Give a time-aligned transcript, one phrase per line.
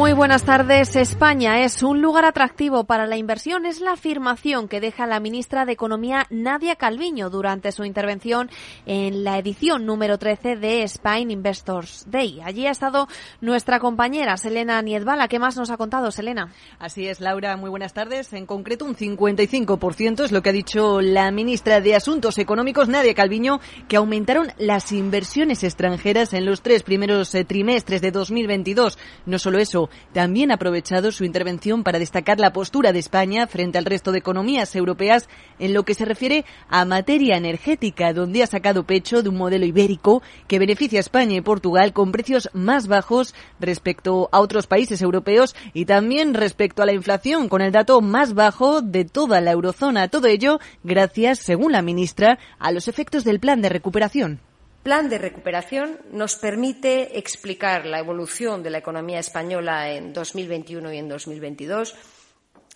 [0.00, 0.96] Muy buenas tardes.
[0.96, 3.66] España es un lugar atractivo para la inversión.
[3.66, 8.48] Es la afirmación que deja la ministra de Economía Nadia Calviño durante su intervención
[8.86, 12.40] en la edición número 13 de Spain Investors Day.
[12.42, 13.08] Allí ha estado
[13.42, 15.28] nuestra compañera Selena Niedbala.
[15.28, 16.50] ¿Qué más nos ha contado, Selena?
[16.78, 17.58] Así es, Laura.
[17.58, 18.32] Muy buenas tardes.
[18.32, 23.12] En concreto, un 55% es lo que ha dicho la ministra de Asuntos Económicos, Nadia
[23.12, 28.98] Calviño, que aumentaron las inversiones extranjeras en los tres primeros eh, trimestres de 2022.
[29.26, 33.78] No solo eso, también ha aprovechado su intervención para destacar la postura de España frente
[33.78, 38.46] al resto de economías europeas en lo que se refiere a materia energética, donde ha
[38.46, 42.86] sacado pecho de un modelo ibérico que beneficia a España y Portugal con precios más
[42.86, 48.00] bajos respecto a otros países europeos y también respecto a la inflación, con el dato
[48.00, 50.08] más bajo de toda la eurozona.
[50.08, 54.40] Todo ello gracias, según la ministra, a los efectos del plan de recuperación
[54.82, 60.98] plan de recuperación nos permite explicar la evolución de la economía española en 2021 y
[60.98, 61.94] en 2022,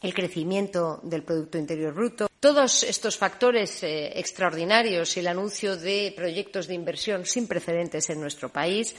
[0.02, 2.28] el crecimiento del Producto Interior Bruto.
[2.38, 8.20] Todos estos factores eh, extraordinarios y el anuncio de proyectos de inversión sin precedentes en
[8.20, 8.94] nuestro país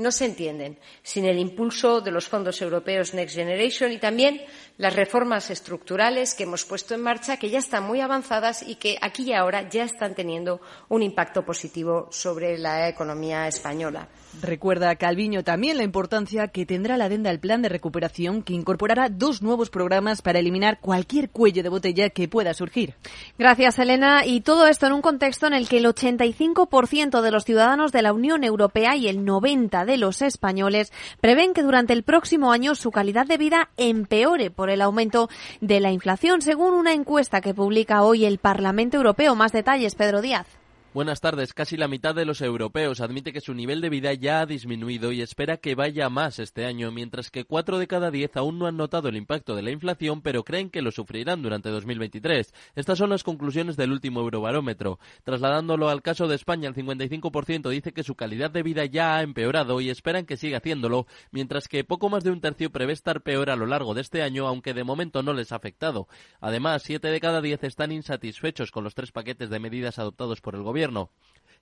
[0.00, 4.40] no se entienden sin el impulso de los fondos europeos Next Generation y también
[4.78, 8.96] las reformas estructurales que hemos puesto en marcha, que ya están muy avanzadas y que
[9.00, 14.08] aquí y ahora ya están teniendo un impacto positivo sobre la economía española.
[14.40, 19.08] Recuerda Calviño también la importancia que tendrá la adenda al plan de recuperación que incorporará
[19.08, 22.94] dos nuevos programas para eliminar cualquier cuello de botella que pueda surgir.
[23.38, 24.24] Gracias, Elena.
[24.24, 28.02] Y todo esto en un contexto en el que el 85% de los ciudadanos de
[28.02, 32.74] la Unión Europea y el 90% de los españoles prevén que durante el próximo año
[32.74, 35.28] su calidad de vida empeore por el aumento
[35.60, 39.34] de la inflación, según una encuesta que publica hoy el Parlamento Europeo.
[39.34, 40.59] Más detalles, Pedro Díaz.
[40.92, 41.54] Buenas tardes.
[41.54, 45.12] Casi la mitad de los europeos admite que su nivel de vida ya ha disminuido
[45.12, 48.66] y espera que vaya más este año, mientras que cuatro de cada diez aún no
[48.66, 52.52] han notado el impacto de la inflación, pero creen que lo sufrirán durante 2023.
[52.74, 54.98] Estas son las conclusiones del último Eurobarómetro.
[55.22, 59.22] Trasladándolo al caso de España, el 55% dice que su calidad de vida ya ha
[59.22, 63.22] empeorado y esperan que siga haciéndolo, mientras que poco más de un tercio prevé estar
[63.22, 66.08] peor a lo largo de este año, aunque de momento no les ha afectado.
[66.40, 70.56] Además, siete de cada diez están insatisfechos con los tres paquetes de medidas adoptados por
[70.56, 70.79] el gobierno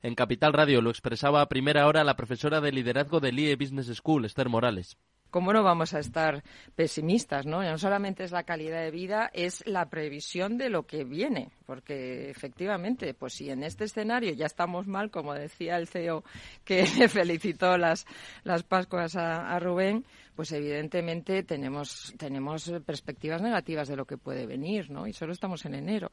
[0.01, 3.89] en Capital Radio lo expresaba a primera hora la profesora de liderazgo del IE Business
[3.97, 4.97] School, Esther Morales.
[5.31, 6.45] ¿Cómo no vamos a estar
[6.77, 7.45] pesimistas?
[7.45, 7.63] ¿no?
[7.63, 11.51] no solamente es la calidad de vida, es la previsión de lo que viene.
[11.67, 16.23] Porque efectivamente, pues si en este escenario ya estamos mal, como decía el CEO
[16.65, 18.07] que felicitó las,
[18.45, 20.07] las Pascuas a, a Rubén,
[20.37, 25.09] pues evidentemente tenemos, tenemos perspectivas negativas de lo que puede venir, ¿no?
[25.09, 26.13] Y solo estamos en enero.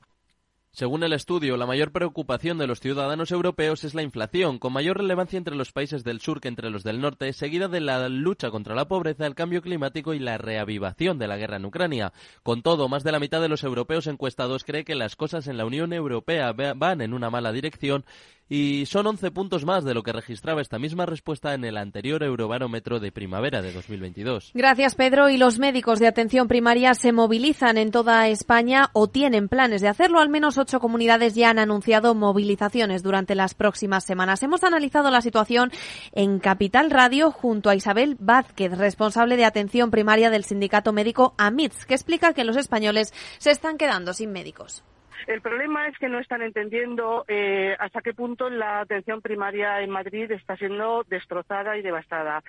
[0.75, 4.97] Según el estudio, la mayor preocupación de los ciudadanos europeos es la inflación, con mayor
[4.97, 8.51] relevancia entre los países del sur que entre los del norte, seguida de la lucha
[8.51, 12.11] contra la pobreza, el cambio climático y la reavivación de la guerra en Ucrania.
[12.43, 15.55] Con todo, más de la mitad de los europeos encuestados cree que las cosas en
[15.55, 18.03] la Unión Europea van en una mala dirección
[18.47, 22.23] y son 11 puntos más de lo que registraba esta misma respuesta en el anterior
[22.23, 24.51] Eurobarómetro de primavera de 2022.
[24.53, 25.29] Gracias, Pedro.
[25.29, 29.88] Y los médicos de atención primaria se movilizan en toda España o tienen planes de
[29.88, 30.19] hacerlo.
[30.19, 34.44] Al menos ocho comunidades ya han anunciado movilizaciones durante las próximas semanas.
[34.44, 35.72] Hemos analizado la situación
[36.11, 41.85] en Capital Radio junto a Isabel Vázquez, responsable de atención primaria del sindicato médico AMITS,
[41.85, 44.84] que explica que los españoles se están quedando sin médicos.
[45.27, 49.89] El problema es que no están entendiendo eh, hasta qué punto la atención primaria en
[49.89, 52.43] Madrid está siendo destrozada y devastada.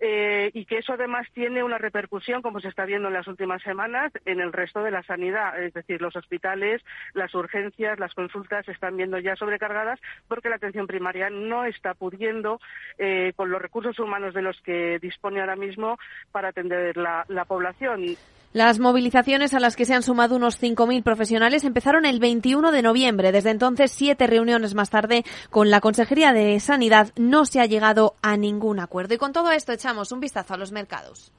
[0.00, 3.60] Eh, y que eso además tiene una repercusión, como se está viendo en las últimas
[3.62, 5.60] semanas, en el resto de la sanidad.
[5.60, 6.82] Es decir, los hospitales,
[7.14, 11.94] las urgencias, las consultas se están viendo ya sobrecargadas porque la atención primaria no está
[11.94, 12.60] pudiendo,
[12.98, 15.98] eh, con los recursos humanos de los que dispone ahora mismo,
[16.30, 18.16] para atender la, la población.
[18.52, 22.82] Las movilizaciones a las que se han sumado unos 5.000 profesionales empezaron el 21 de
[22.82, 23.30] noviembre.
[23.30, 28.16] Desde entonces, siete reuniones más tarde, con la Consejería de Sanidad no se ha llegado
[28.22, 29.14] a ningún acuerdo.
[29.14, 31.30] Y con todo esto echamos un vistazo a los mercados.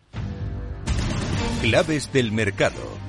[1.61, 3.08] Claves del mercado.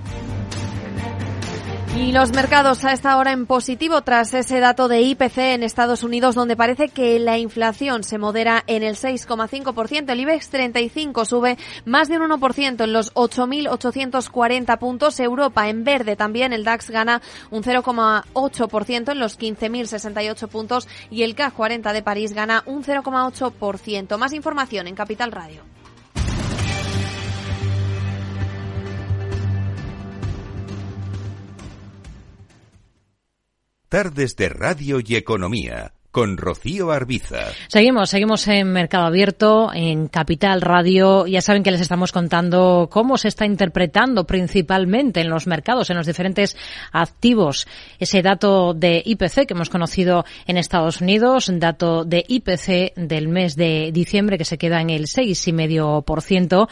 [1.97, 6.05] Y los mercados a esta hora en positivo tras ese dato de IPC en Estados
[6.05, 10.09] Unidos donde parece que la inflación se modera en el 6,5%.
[10.09, 15.19] El IBEX 35 sube más de un 1% en los 8.840 puntos.
[15.19, 16.53] Europa en verde también.
[16.53, 22.33] El DAX gana un 0,8% en los 15.068 puntos y el CAC 40 de París
[22.35, 24.17] gana un 0,8%.
[24.17, 25.80] Más información en Capital Radio.
[33.91, 37.53] Tardes de Radio y Economía con Rocío Arbiza.
[37.69, 41.27] Seguimos, seguimos en Mercado Abierto, en Capital Radio.
[41.27, 45.97] Ya saben que les estamos contando cómo se está interpretando principalmente en los mercados, en
[45.97, 46.57] los diferentes
[46.93, 47.67] activos,
[47.99, 53.57] ese dato de IPC que hemos conocido en Estados Unidos, dato de IPC del mes
[53.57, 56.69] de diciembre que se queda en el 6,5%.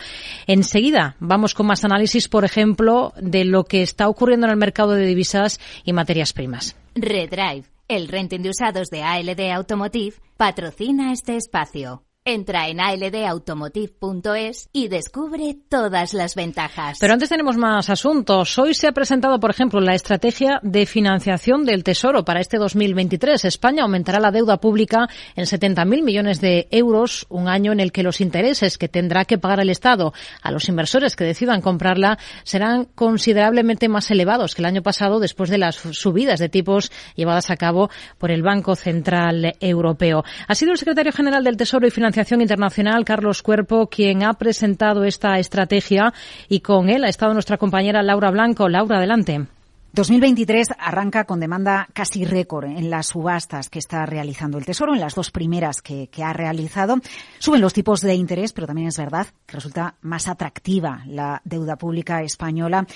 [0.47, 4.93] Enseguida vamos con más análisis, por ejemplo, de lo que está ocurriendo en el mercado
[4.93, 6.77] de divisas y materias primas.
[6.95, 12.08] Redrive el renting de usados de ALD Automotive patrocina este espacio.
[12.31, 16.99] Entra en aldautomotive.es y descubre todas las ventajas.
[17.01, 18.59] Pero antes tenemos más asuntos.
[18.59, 23.47] Hoy se ha presentado, por ejemplo, la estrategia de financiación del Tesoro para este 2023.
[23.47, 28.03] España aumentará la deuda pública en 70.000 millones de euros, un año en el que
[28.03, 32.85] los intereses que tendrá que pagar el Estado a los inversores que decidan comprarla serán
[32.95, 37.57] considerablemente más elevados que el año pasado después de las subidas de tipos llevadas a
[37.57, 37.89] cabo
[38.19, 40.25] por el Banco Central Europeo.
[40.47, 45.05] Ha sido el secretario general del Tesoro y Financiación Internacional, Carlos Cuerpo, quien ha presentado
[45.05, 46.13] esta estrategia
[46.49, 48.69] y con él ha estado nuestra compañera Laura Blanco.
[48.69, 49.47] Laura, adelante.
[49.93, 55.01] 2023 arranca con demanda casi récord en las subastas que está realizando el Tesoro, en
[55.01, 56.97] las dos primeras que, que, ha realizado.
[57.39, 61.77] Suben los tipos de interés, pero también es verdad que resulta más atractiva la deuda
[61.77, 62.87] pública española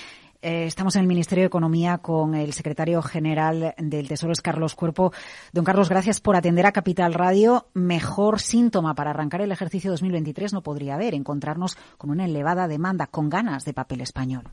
[0.43, 4.75] eh, estamos en el Ministerio de Economía con el secretario general del Tesoro, es Carlos
[4.75, 5.13] Cuerpo.
[5.53, 7.67] Don Carlos, gracias por atender a Capital Radio.
[7.73, 13.07] Mejor síntoma para arrancar el ejercicio 2023 no podría haber, encontrarnos con una elevada demanda,
[13.07, 14.43] con ganas de papel español.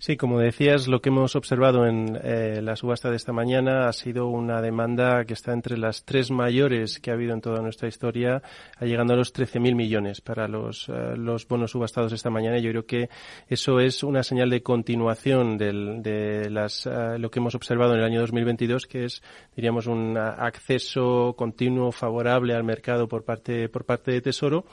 [0.00, 3.92] Sí, como decías, lo que hemos observado en eh, la subasta de esta mañana ha
[3.92, 7.88] sido una demanda que está entre las tres mayores que ha habido en toda nuestra
[7.88, 8.40] historia,
[8.80, 12.58] llegando a los 13.000 millones para los, eh, los bonos subastados esta mañana.
[12.58, 13.08] Yo creo que
[13.48, 17.98] eso es una señal de continuación del, de las, uh, lo que hemos observado en
[17.98, 19.20] el año 2022, que es,
[19.56, 24.64] diríamos, un acceso continuo favorable al mercado por parte, por parte de Tesoro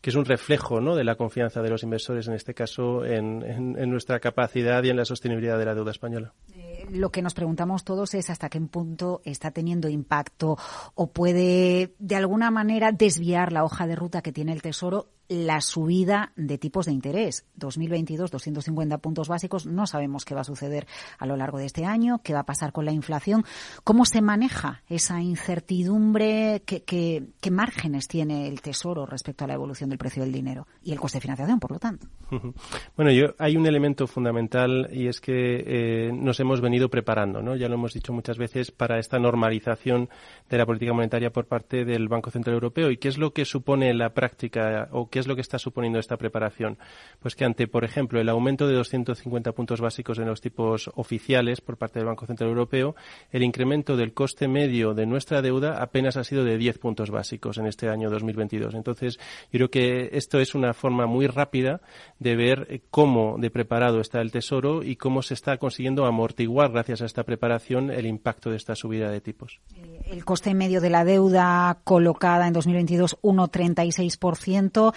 [0.00, 0.96] que es un reflejo ¿no?
[0.96, 4.96] de la confianza de los inversores, en este caso, en, en, nuestra capacidad y en
[4.96, 6.32] la sostenibilidad de la deuda española.
[6.54, 10.56] Eh, lo que nos preguntamos todos es hasta qué punto está teniendo impacto
[10.94, 15.60] o puede, de alguna manera, desviar la hoja de ruta que tiene el Tesoro la
[15.60, 17.46] subida de tipos de interés.
[17.54, 19.64] 2022, 250 puntos básicos.
[19.64, 20.88] No sabemos qué va a suceder
[21.18, 23.44] a lo largo de este año, qué va a pasar con la inflación.
[23.84, 26.62] ¿Cómo se maneja esa incertidumbre?
[26.66, 30.66] ¿Qué, qué, qué márgenes tiene el Tesoro respecto a la evolución del precio del dinero
[30.82, 32.08] y el coste de financiación, por lo tanto?
[32.96, 37.56] Bueno, yo, hay un elemento fundamental y es que eh, nos hemos venido preparando, ¿no?
[37.56, 40.08] Ya lo hemos dicho muchas veces, para esta normalización
[40.48, 42.90] de la política monetaria por parte del Banco Central Europeo.
[42.90, 45.98] ¿Y qué es lo que supone la práctica o qué es lo que está suponiendo
[45.98, 46.78] esta preparación?
[47.20, 51.60] Pues que ante, por ejemplo, el aumento de 250 puntos básicos en los tipos oficiales
[51.60, 52.94] por parte del Banco Central Europeo,
[53.30, 57.58] el incremento del coste medio de nuestra deuda apenas ha sido de 10 puntos básicos
[57.58, 58.74] en este año 2022.
[58.74, 59.18] Entonces,
[59.52, 61.80] yo creo que esto es una forma muy rápida
[62.18, 67.02] de ver cómo de preparado está el Tesoro y cómo se está consiguiendo amortiguar, gracias
[67.02, 69.60] a esta preparación, el impacto de esta subida de tipos.
[69.76, 74.94] Eh, el coste medio de la deuda colocada en 2022, 1,36%.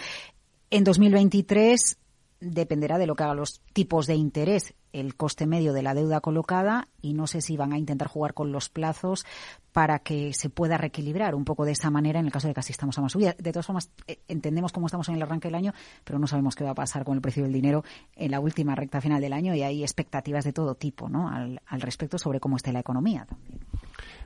[0.71, 1.97] En 2023
[2.39, 6.19] dependerá de lo que hagan los tipos de interés, el coste medio de la deuda
[6.19, 9.25] colocada y no sé si van a intentar jugar con los plazos
[9.71, 12.59] para que se pueda reequilibrar un poco de esa manera en el caso de que
[12.59, 13.35] asistamos a más subida.
[13.37, 16.55] De todas formas, eh, entendemos cómo estamos en el arranque del año, pero no sabemos
[16.55, 17.83] qué va a pasar con el precio del dinero
[18.15, 21.29] en la última recta final del año y hay expectativas de todo tipo ¿no?
[21.29, 23.59] al, al respecto sobre cómo esté la economía también.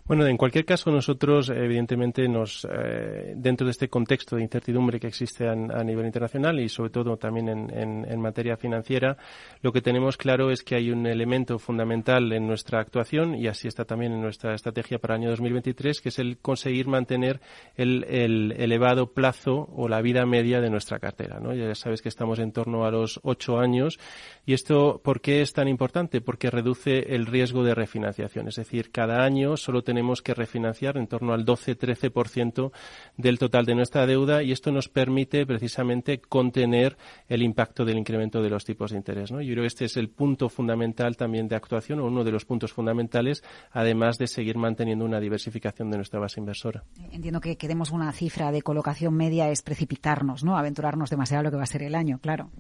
[0.07, 5.07] Bueno, en cualquier caso, nosotros, evidentemente, nos, eh, dentro de este contexto de incertidumbre que
[5.07, 9.17] existe a, nivel internacional y, sobre todo, también en, en, en, materia financiera,
[9.61, 13.67] lo que tenemos claro es que hay un elemento fundamental en nuestra actuación, y así
[13.67, 17.41] está también en nuestra estrategia para el año 2023, que es el conseguir mantener
[17.75, 21.41] el, el elevado plazo o la vida media de nuestra cartera.
[21.41, 21.53] ¿no?
[21.53, 23.99] Ya sabes que estamos en torno a los ocho años.
[24.45, 26.21] ¿Y esto por qué es tan importante?
[26.21, 28.47] Porque reduce el riesgo de refinanciación.
[28.47, 32.71] Es decir, cada año solo tenemos tenemos que refinanciar en torno al 12-13%
[33.17, 38.43] del total de nuestra deuda y esto nos permite precisamente contener el impacto del incremento
[38.43, 39.31] de los tipos de interés.
[39.31, 39.41] ¿no?
[39.41, 42.45] Yo creo que este es el punto fundamental también de actuación o uno de los
[42.45, 46.83] puntos fundamentales, además de seguir manteniendo una diversificación de nuestra base inversora.
[47.11, 50.59] Entiendo que queremos una cifra de colocación media es precipitarnos, ¿no?
[50.59, 52.51] aventurarnos demasiado lo que va a ser el año, claro.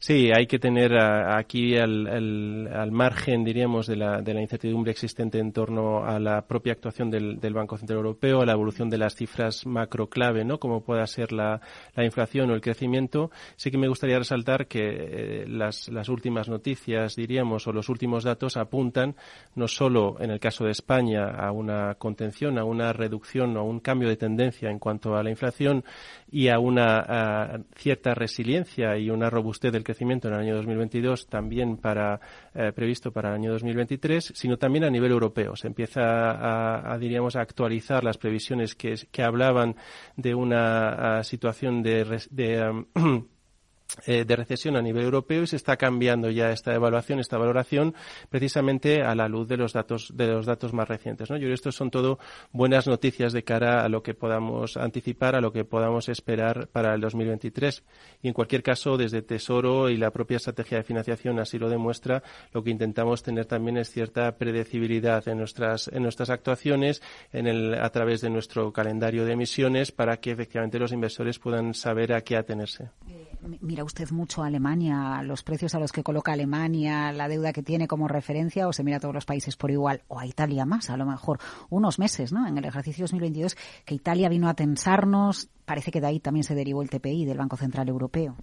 [0.00, 4.90] Sí, hay que tener aquí al, al, al margen, diríamos, de la, de la incertidumbre
[4.90, 8.98] existente en torno a la propia actuación del, Banco Central Europeo, a la evolución de
[8.98, 10.58] las cifras macro clave, ¿no?
[10.58, 11.60] Como pueda ser la,
[11.96, 13.30] inflación o el crecimiento.
[13.56, 18.56] Sí que me gustaría resaltar que eh, las, últimas noticias, diríamos, o los últimos datos
[18.56, 19.14] apuntan
[19.54, 23.62] no solo en el caso de España a una contención, a una reducción o a
[23.62, 25.84] un cambio de tendencia en cuanto a la inflación
[26.30, 31.76] y a una cierta resiliencia y una robustez del crecimiento en el año 2022 también
[31.76, 32.20] para
[32.54, 35.56] eh, previsto para el año 2023, sino también a nivel europeo.
[35.56, 39.76] Se empieza a, diríamos, a actualizar las previsiones que, que hablaban
[40.16, 42.84] de una situación de, de
[44.06, 47.94] eh, de recesión a nivel europeo y se está cambiando ya esta evaluación, esta valoración,
[48.28, 51.30] precisamente a la luz de los datos, de los datos más recientes.
[51.30, 51.36] ¿no?
[51.36, 52.18] Yo creo que esto son todo
[52.52, 56.94] buenas noticias de cara a lo que podamos anticipar, a lo que podamos esperar para
[56.94, 57.82] el 2023.
[58.22, 62.22] Y en cualquier caso, desde Tesoro y la propia estrategia de financiación así lo demuestra,
[62.52, 67.74] lo que intentamos tener también es cierta predecibilidad en nuestras, en nuestras actuaciones, en el,
[67.74, 72.20] a través de nuestro calendario de emisiones, para que efectivamente los inversores puedan saber a
[72.22, 72.90] qué atenerse.
[73.60, 77.62] Mira usted mucho a Alemania, los precios a los que coloca Alemania, la deuda que
[77.62, 80.64] tiene como referencia, o se mira a todos los países por igual, o a Italia
[80.64, 82.46] más, a lo mejor unos meses, ¿no?
[82.46, 86.54] En el ejercicio 2022, que Italia vino a tensarnos, parece que de ahí también se
[86.54, 88.36] derivó el TPI del Banco Central Europeo.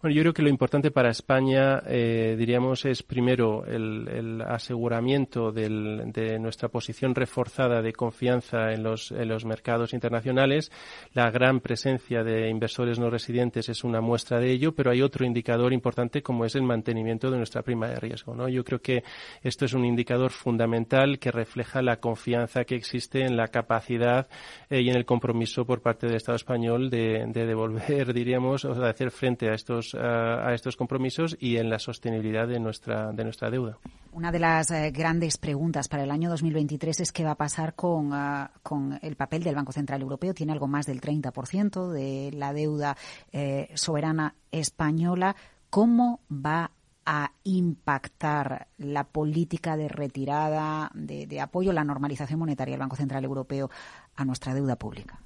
[0.00, 6.38] Bueno, yo creo que lo importante para España, eh, diríamos, es primero el, aseguramiento de
[6.38, 10.70] nuestra posición reforzada de confianza en los, en los mercados internacionales.
[11.14, 15.26] La gran presencia de inversores no residentes es una muestra de ello, pero hay otro
[15.26, 18.36] indicador importante como es el mantenimiento de nuestra prima de riesgo.
[18.36, 18.48] ¿no?
[18.48, 19.02] Yo creo que
[19.42, 24.28] esto es un indicador fundamental que refleja la confianza que existe en la capacidad
[24.70, 28.74] eh, y en el compromiso por parte del Estado español de, de devolver, diríamos, o
[28.74, 33.24] de hacer frente a estos a, estos compromisos y en la sostenibilidad de nuestra, de
[33.24, 33.78] nuestra deuda.
[34.12, 37.74] Una de las eh, grandes preguntas para el año 2023 es qué va a pasar
[37.74, 40.34] con, ah, con, el papel del Banco Central Europeo.
[40.34, 42.96] Tiene algo más del 30% de la deuda
[43.32, 45.36] eh, soberana española.
[45.70, 46.72] ¿Cómo va
[47.10, 53.70] a impactar la política de retirada, de, apoyo la normalización monetaria del Banco Central Europeo
[54.14, 55.18] a nuestra deuda pública?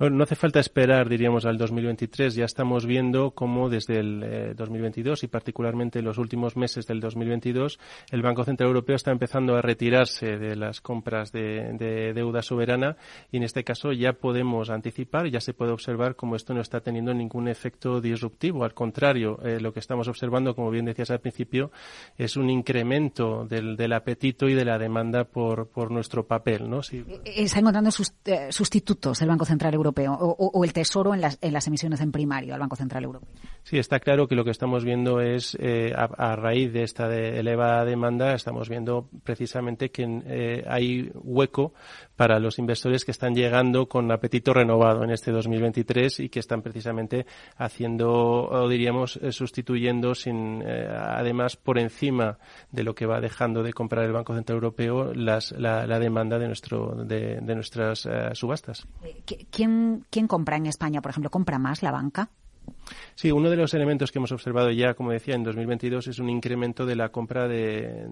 [0.00, 2.34] No hace falta esperar, diríamos, al 2023.
[2.34, 6.98] Ya estamos viendo cómo desde el 2022 eh, y particularmente en los últimos meses del
[6.98, 7.78] 2022
[8.10, 12.96] el Banco Central Europeo está empezando a retirarse de las compras de, deuda soberana
[13.30, 16.80] y en este caso ya podemos anticipar, ya se puede observar cómo esto no está
[16.80, 18.64] teniendo ningún efecto disruptivo.
[18.64, 21.70] Al contrario, eh, lo que estamos observando, como bien decías al principio,
[22.18, 26.68] es un incremento del, apetito y de la demanda por, nuestro papel.
[26.68, 26.80] ¿no?
[26.80, 31.52] Eh, está encontrando sustitutos el Banco Central Europeo Europeo o, el Tesoro en las, en
[31.52, 33.28] las, emisiones en primario al Banco Central Europeo.
[33.62, 37.84] Sí, está claro que lo que estamos viendo es, eh, a, raíz de esta elevada
[37.84, 41.72] demanda, estamos viendo precisamente que eh, hay hueco
[42.16, 46.62] para los inversores que están llegando con apetito renovado en este 2023 y que están
[46.62, 47.26] precisamente
[47.56, 52.38] haciendo, o diríamos, eh, sustituyendo sin, además por encima
[52.70, 56.46] de lo que va dejando de comprar el Banco Central Europeo las, la, demanda de,
[56.46, 58.86] nuestro, de, de nuestras subastas.
[59.50, 59.73] ¿Quién
[60.10, 61.30] ¿quién, compra en España, por ejemplo?
[61.30, 62.30] ¿Compra más la banca?
[63.16, 66.28] Sí, uno de los elementos que hemos observado ya, como decía, en 2022 es un
[66.28, 68.08] incremento de la compra de,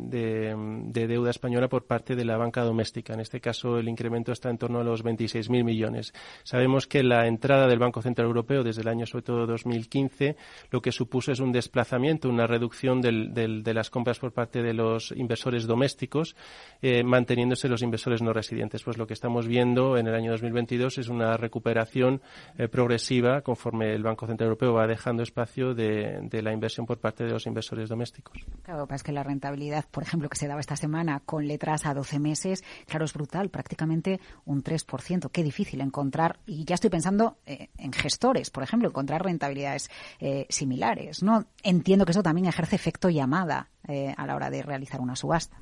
[0.93, 3.13] deuda española por parte de la banca doméstica.
[3.13, 6.15] En este caso, el incremento está en torno a los 26.000 millones.
[6.45, 10.37] Sabemos que la entrada del Banco Central Europeo desde el año, sobre todo 2015,
[10.71, 15.11] lo que supuso es un desplazamiento, una reducción de las compras por parte de los
[15.17, 16.37] inversores domésticos,
[16.81, 18.85] eh, manteniéndose los inversores no residentes.
[18.85, 22.23] Pues lo que estamos viendo en el año 2022 es una recuperación
[22.57, 27.25] eh, progresiva conforme el Banco Central Europeo va dejando espacio de, la inversión por parte
[27.25, 28.45] de los inversores domésticos.
[28.63, 31.95] Claro, es que la rentabilidad, por ejemplo, que se daba esta semana con letras a
[31.95, 35.31] 12 meses, claro, es brutal, prácticamente un 3%.
[35.31, 40.47] Qué difícil encontrar, y ya estoy pensando eh, en gestores, por ejemplo, encontrar rentabilidades eh,
[40.49, 41.23] similares.
[41.23, 41.47] ¿no?
[41.63, 45.57] Entiendo que eso también ejerce efecto llamada eh, a la hora de realizar una subasta.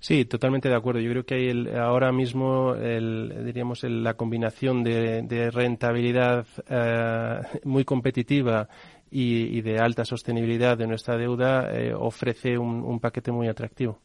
[0.00, 1.00] Sí, totalmente de acuerdo.
[1.00, 8.68] Yo creo que hay ahora mismo, el, diríamos, la combinación de, rentabilidad eh, muy competitiva
[9.10, 13.98] y, de alta sostenibilidad de nuestra deuda eh, ofrece un, paquete muy atractivo.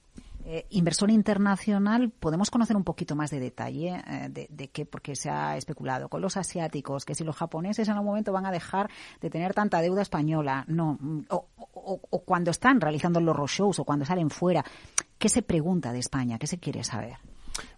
[0.44, 4.86] Eh, inversor internacional, ¿podemos conocer un poquito más de detalle de, de, qué?
[4.86, 8.48] Porque se ha especulado con los asiáticos, que si los japoneses en algún momento van
[8.48, 8.90] a dejar
[9.22, 10.98] de tener tanta deuda española, no,
[11.30, 11.48] o,
[12.10, 14.66] o cuando están realizando los roadshows o cuando salen fuera,
[15.22, 16.40] ¿Qué se pregunta de España?
[16.40, 17.18] ¿Qué se quiere saber?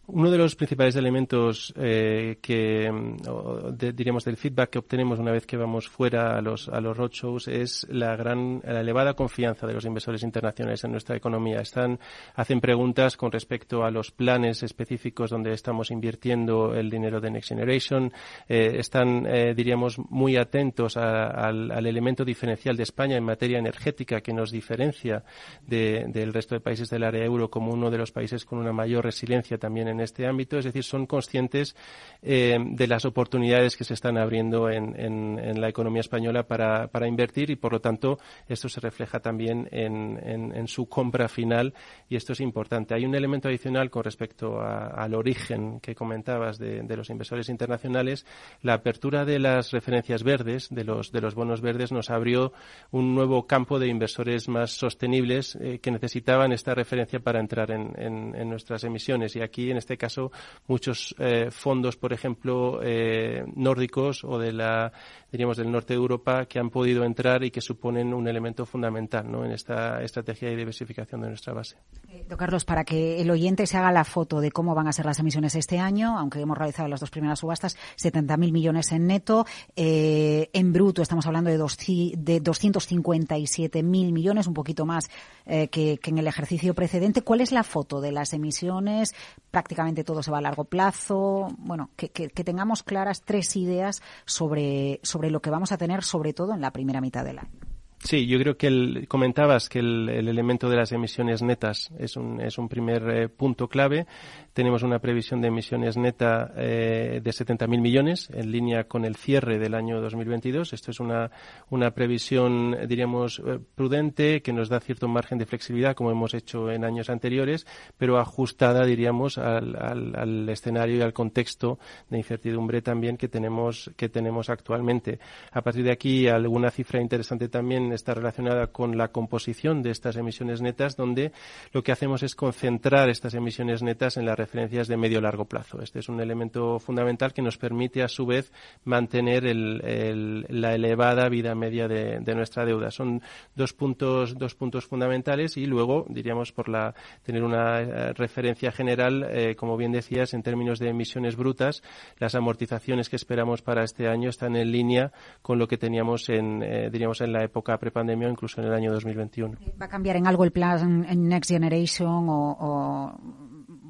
[0.06, 5.46] Uno de los principales elementos eh, que mm, diríamos del feedback que obtenemos una vez
[5.46, 9.74] que vamos fuera a los a los roadshows es la gran la elevada confianza de
[9.74, 11.62] los inversores internacionales en nuestra economía.
[11.62, 12.02] Están
[12.36, 17.48] hacen preguntas con respecto a los planes específicos donde estamos invirtiendo el dinero de Next
[17.48, 18.12] Generation.
[18.50, 24.20] Eh, están eh, diríamos muy atentos al, al, elemento diferencial de España en materia energética
[24.20, 25.24] que nos diferencia
[25.66, 28.74] de, del resto de países del área euro como uno de los países con una
[28.74, 31.76] mayor resiliencia también en este ámbito, es decir, son conscientes
[32.22, 37.50] eh, de las oportunidades que se están abriendo en, en, la economía española para, invertir
[37.50, 41.74] y, por lo tanto, esto se refleja también en, en, su compra final
[42.10, 42.96] y esto es importante.
[42.96, 48.26] Hay un elemento adicional con respecto al origen que comentabas de, los inversores internacionales.
[48.62, 52.54] La apertura de las referencias verdes, de los, de los bonos verdes, nos abrió
[52.92, 57.94] un nuevo campo de inversores más sostenibles eh, que necesitaban esta referencia para entrar en,
[57.98, 59.36] en nuestras emisiones.
[59.36, 60.32] Y aquí, en este caso
[60.68, 64.92] muchos eh, fondos, por ejemplo, eh, nórdicos o de la,
[65.34, 69.26] diríamos, del norte de Europa que han podido entrar y que suponen un elemento fundamental
[69.26, 71.76] en esta estrategia de diversificación de nuestra base.
[72.08, 74.94] Eh, don Carlos, para que el oyente se haga la foto de cómo van a
[74.94, 79.08] ser las emisiones este año, aunque hemos realizado las dos primeras subastas, 70.000 millones en
[79.08, 85.10] neto, en bruto estamos hablando de, dos, de 257.000 millones, un poquito más
[85.46, 87.24] que, que en el ejercicio precedente.
[87.24, 89.16] ¿Cuál es la foto de las emisiones?
[89.50, 91.48] Prácticamente todo se va a largo plazo.
[91.58, 96.54] Bueno, que, tengamos claras tres ideas sobre, sobre lo que vamos a tener, sobre todo
[96.54, 97.60] en la primera mitad del año.
[98.04, 102.58] Sí, yo creo que comentabas que el, elemento de las emisiones netas es un, es
[102.58, 104.08] un primer eh, punto clave.
[104.54, 109.58] Tenemos una previsión de emisiones neta eh, de 70.000 millones en línea con el cierre
[109.58, 110.74] del año 2022.
[110.74, 111.32] Esto es una,
[111.72, 116.70] una previsión, diríamos, eh, prudente que nos da cierto margen de flexibilidad como hemos hecho
[116.70, 117.66] en años anteriores,
[117.98, 121.80] pero ajustada, diríamos, al, al, al escenario y al contexto
[122.12, 125.18] de incertidumbre también que tenemos, que tenemos actualmente.
[125.52, 130.16] A partir de aquí, alguna cifra interesante también está relacionada con la composición de estas
[130.16, 131.32] emisiones netas, donde
[131.72, 135.82] lo que hacemos es concentrar estas emisiones netas en las referencias de medio largo plazo.
[135.82, 138.52] Este es un elemento fundamental que nos permite, a su vez,
[138.84, 142.92] mantener la elevada vida media de, nuestra deuda.
[142.92, 143.22] Son
[143.56, 149.26] dos puntos, dos puntos fundamentales y luego, diríamos, por la, tener una eh, referencia general,
[149.30, 151.82] eh, como bien decías, en términos de emisiones brutas,
[152.18, 156.64] las amortizaciones que esperamos para este año están en línea con lo que teníamos en,
[156.64, 159.58] eh, diríamos, en la época prepandemia o incluso en el año 2021.
[159.82, 163.14] ¿Va a cambiar en algo el plan en Next Generation o,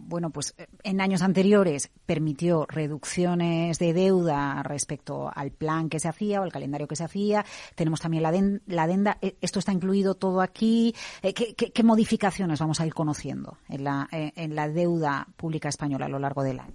[0.05, 6.41] bueno, pues en años anteriores permitió reducciones de deuda respecto al plan que se hacía
[6.41, 7.45] o al calendario que se hacía.
[7.75, 8.31] Tenemos también la,
[8.67, 9.17] la adenda.
[9.21, 10.95] E, ¿Esto está incluido todo aquí?
[11.21, 16.05] Eh, ¿Qué, qué, modificaciones vamos a ir conociendo en la, en la deuda pública española
[16.05, 16.73] a lo largo del año?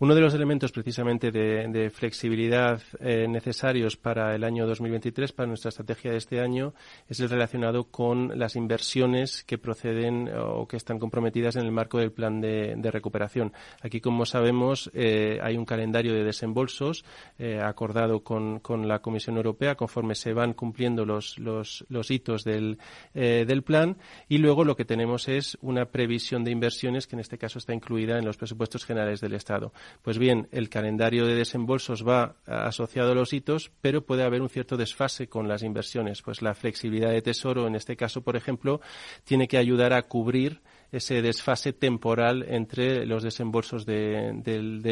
[0.00, 5.70] Uno de los elementos precisamente de, flexibilidad eh, necesarios para el año 2023, para nuestra
[5.70, 6.72] estrategia de este año,
[7.08, 11.98] es el relacionado con las inversiones que proceden o que están comprometidas en el marco
[11.98, 13.52] del plan de, recuperación.
[13.82, 17.04] Aquí, como sabemos, eh, hay un calendario de desembolsos
[17.36, 21.36] eh, acordado con, la Comisión Europea conforme se van cumpliendo los,
[22.08, 22.78] hitos del
[23.64, 23.96] plan
[24.28, 27.74] y luego lo que tenemos es una previsión de inversiones que en este caso está
[27.74, 29.72] incluida en los presupuestos generales del Estado.
[30.02, 34.48] Pues bien, el calendario de desembolsos va asociado a los hitos, pero puede haber un
[34.48, 36.22] cierto desfase con las inversiones.
[36.22, 38.80] Pues la flexibilidad de tesoro, en este caso, por ejemplo,
[39.24, 44.42] tiene que ayudar a cubrir ese desfase temporal entre los desembolsos del,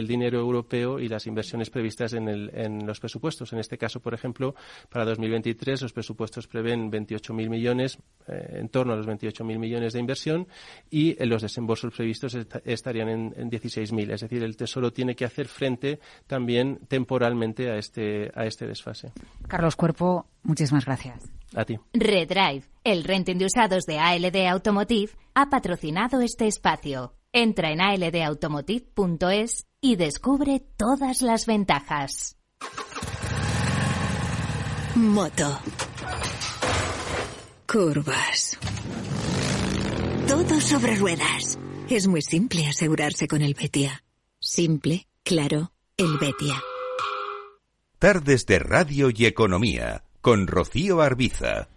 [0.06, 3.52] dinero europeo y las inversiones previstas en, los presupuestos.
[3.52, 4.54] En este caso, por ejemplo,
[4.88, 10.00] para 2023 los presupuestos prevén 28.000 millones, eh, en torno a los 28.000 millones de
[10.00, 10.46] inversión
[10.90, 14.12] y los desembolsos previstos estarían en, en 16.000.
[14.12, 19.12] Es decir, el Tesoro tiene que hacer frente también temporalmente a este, a este desfase.
[19.48, 21.35] Carlos Cuerpo, muchísimas gracias.
[21.56, 21.78] A ti.
[21.94, 27.14] Redrive, el renting de usados de ALD Automotive, ha patrocinado este espacio.
[27.32, 32.36] Entra en aldautomotive.es y descubre todas las ventajas.
[34.94, 35.58] Moto.
[37.66, 38.58] Curvas.
[40.28, 41.58] Todo sobre ruedas.
[41.88, 44.04] Es muy simple asegurarse con el Betia.
[44.38, 46.62] Simple, claro, el Betia.
[47.98, 51.68] Tardes de Radio y Economía con Rocío Arbiza.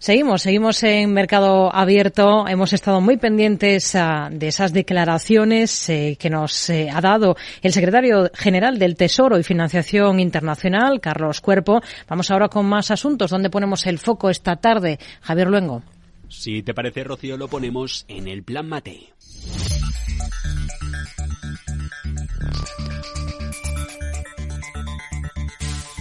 [0.00, 2.48] Seguimos, seguimos en mercado abierto.
[2.48, 7.72] Hemos estado muy pendientes ah, de esas declaraciones eh, que nos eh, ha dado el
[7.72, 11.80] secretario general del Tesoro y Financiación Internacional, Carlos Cuerpo.
[12.08, 13.30] Vamos ahora con más asuntos.
[13.30, 14.98] ¿Dónde ponemos el foco esta tarde?
[15.20, 15.84] Javier Luengo.
[16.28, 19.12] Si te parece, Rocío, lo ponemos en el Plan Mate.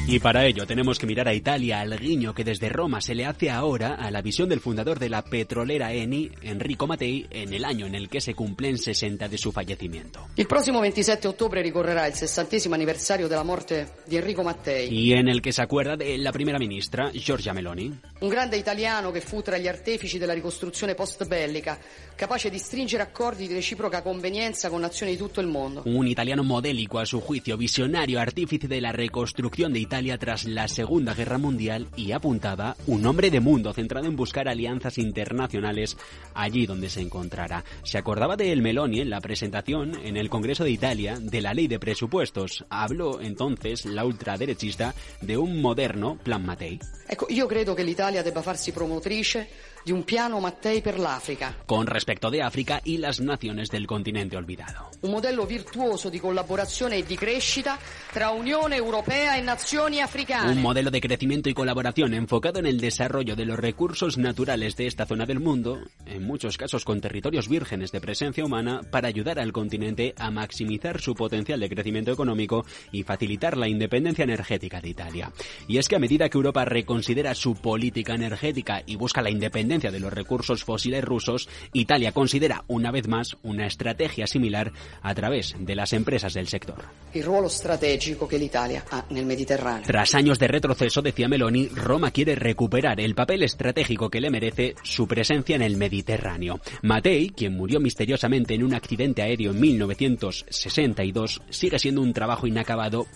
[0.08, 3.26] Y para ello tenemos que mirar a Italia, al guiño que desde Roma se le
[3.26, 7.64] hace ahora a la visión del fundador de la petrolera Eni, Enrico Mattei, en el
[7.64, 10.28] año en el que se cumplen 60 de su fallecimiento.
[10.36, 14.94] El próximo 27 de octubre ricorrerá el 60 aniversario de la muerte de Enrico Mattei.
[14.94, 17.98] Y en el que se acuerda de la primera ministra, Giorgia Meloni.
[18.20, 21.80] Un grande italiano che fu tra gli artefici della ricostruzione post-bellica,
[22.16, 25.84] capace di stringere accordi di reciproca convenienza con nazioni di tutto il mondo.
[25.86, 30.70] Un italiano modélico a su juicio, visionario, artífice de la reconstrucción de Italia tras la
[30.70, 35.98] Segunda Guerra Mundial y apuntaba un hombre de mundo centrado en buscar alianzas internacionales
[36.34, 37.66] allí donde se encontrara.
[37.84, 41.54] Se acordaba de El Meloni en la presentación en el Congreso de Italia de la
[41.54, 42.64] ley de presupuestos.
[42.70, 46.80] Habló entonces la ultraderechista de un moderno plan Mattei.
[47.10, 49.50] Ecco, io credo che l'Italia debba farsi promotrice
[49.84, 51.56] di un piano Mattei per l'Africa.
[51.66, 54.90] Con respecto de África y las naciones del continente olvidado.
[55.02, 57.78] Un modello virtuoso di collaborazione e di crescita
[58.12, 60.52] tra Unione Europea e nazioni africane.
[60.52, 64.88] Un modelo de crecimiento y colaboración enfocado en el desarrollo de los recursos naturales de
[64.88, 69.40] esta zona del mundo, en muchos casos con territorios vírgenes de presencia humana, para ayudar
[69.40, 74.90] al continente a maximizar su potencial de crecimiento económico y facilitar la independencia energética de
[74.90, 75.32] Italia.
[75.68, 79.71] Y es que a medida que Europa reconsidera su política energética y busca la independencia
[79.80, 85.56] de los recursos fósiles rusos, Italia considera una vez más una estrategia similar a través
[85.58, 86.84] de las empresas del sector.
[87.14, 89.86] Il ruolo strategico che l'Italia ha nel Mediterraneo.
[89.86, 94.76] Tras años de retroceso, decía Meloni, Roma quiere recuperar el papel estratégico que le merece
[94.84, 96.60] su presencia en el Mediterráneo.
[96.82, 103.08] Matei, quien murió misteriosamente en un accidente aéreo en 1962, sigue siendo un trabajo inacabado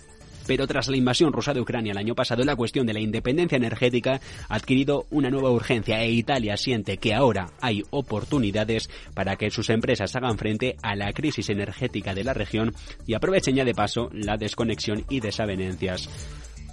[0.47, 3.55] pero tras la invasión rusa de Ucrania el año pasado, la cuestión de la independencia
[3.55, 9.51] energética ha adquirido una nueva urgencia e Italia siente que ahora hay oportunidades para que
[9.51, 12.73] sus empresas hagan frente a la crisis energética de la región
[13.05, 16.09] y aprovechen ya de paso la desconexión y desavenencias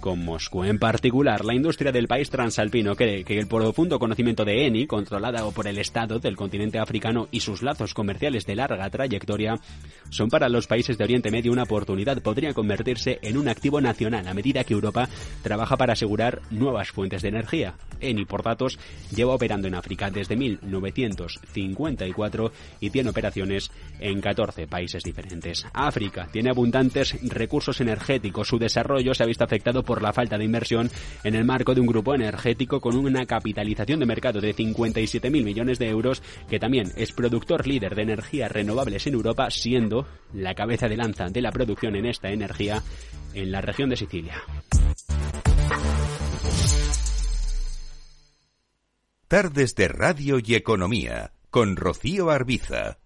[0.03, 0.65] con Moscú.
[0.65, 5.49] En particular, la industria del país transalpino cree que el profundo conocimiento de ENI, controlada
[5.51, 9.61] por el Estado del continente africano y sus lazos comerciales de larga trayectoria,
[10.09, 12.21] son para los países de Oriente Medio una oportunidad.
[12.21, 15.07] Podría convertirse en un activo nacional a medida que Europa
[15.41, 17.75] trabaja para asegurar nuevas fuentes de energía.
[18.01, 18.77] ENI, por datos,
[19.15, 25.65] lleva operando en África desde 1954 y tiene operaciones en 14 países diferentes.
[25.71, 28.49] África tiene abundantes recursos energéticos.
[28.49, 30.89] Su desarrollo se ha visto afectado por por la falta de inversión
[31.23, 35.77] en el marco de un grupo energético con una capitalización de mercado de 57.000 millones
[35.77, 40.87] de euros, que también es productor líder de energías renovables en Europa, siendo la cabeza
[40.87, 42.81] de lanza de la producción en esta energía
[43.35, 44.41] en la región de Sicilia.
[49.27, 52.97] Tardes de Radio y Economía con Rocío Arbiza.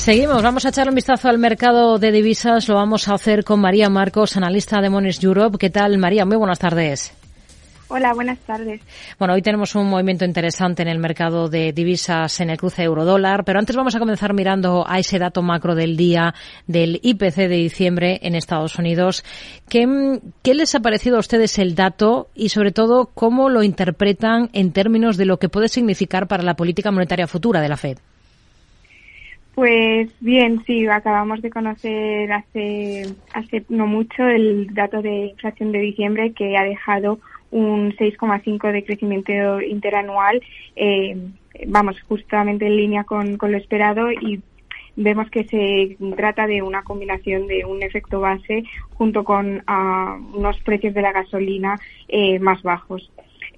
[0.00, 2.66] Seguimos, vamos a echar un vistazo al mercado de divisas.
[2.68, 5.58] Lo vamos a hacer con María Marcos, analista de Mones Europe.
[5.58, 6.24] ¿Qué tal, María?
[6.24, 7.12] Muy buenas tardes.
[7.88, 8.80] Hola, buenas tardes.
[9.18, 13.44] Bueno, hoy tenemos un movimiento interesante en el mercado de divisas en el cruce euro-dólar,
[13.44, 16.34] pero antes vamos a comenzar mirando a ese dato macro del día
[16.66, 19.22] del IPC de diciembre en Estados Unidos.
[19.68, 24.48] ¿Qué, ¿Qué, les ha parecido a ustedes el dato y, sobre todo, cómo lo interpretan
[24.54, 27.98] en términos de lo que puede significar para la política monetaria futura de la Fed?
[29.54, 33.02] Pues bien, sí, acabamos de conocer hace,
[33.34, 37.18] hace no mucho el dato de inflación de diciembre que ha dejado
[37.50, 40.40] un 6,5 de crecimiento interanual,
[40.76, 41.16] eh,
[41.66, 44.40] vamos, justamente en línea con, lo esperado y
[44.96, 50.58] vemos que se trata de una combinación de un efecto base junto con uh, unos
[50.60, 53.10] precios de la gasolina eh, más bajos.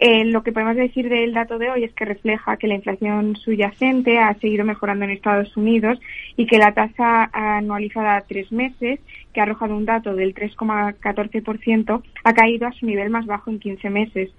[0.05, 3.37] Eh, lo que podemos decir del dato de hoy es que refleja que la inflación
[3.37, 6.01] subyacente ha seguido mejorando en Estados Unidos
[6.37, 8.99] y que la tasa anualizada a tres meses,
[9.33, 13.61] que ha arrojado un dato del 3,14%, ha caído a su nivel más bajo en
[13.61, 14.31] 15 meses.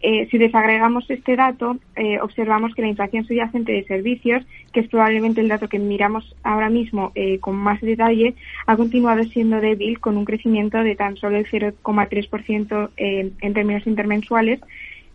[0.00, 4.88] Eh, si desagregamos este dato, eh, observamos que la inflación subyacente de servicios, que es
[4.88, 10.16] probablemente el dato que miramos ahora mismo con más detalle, ha continuado siendo débil con
[10.16, 14.60] un crecimiento de tan solo el 0,3% en términos intermensuales,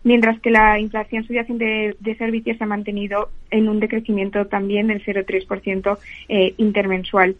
[0.06, 5.04] mientras que la inflación subyacente de, servicios se ha mantenido en un decrecimiento también del
[5.04, 7.34] 0,3% eh, intermensual.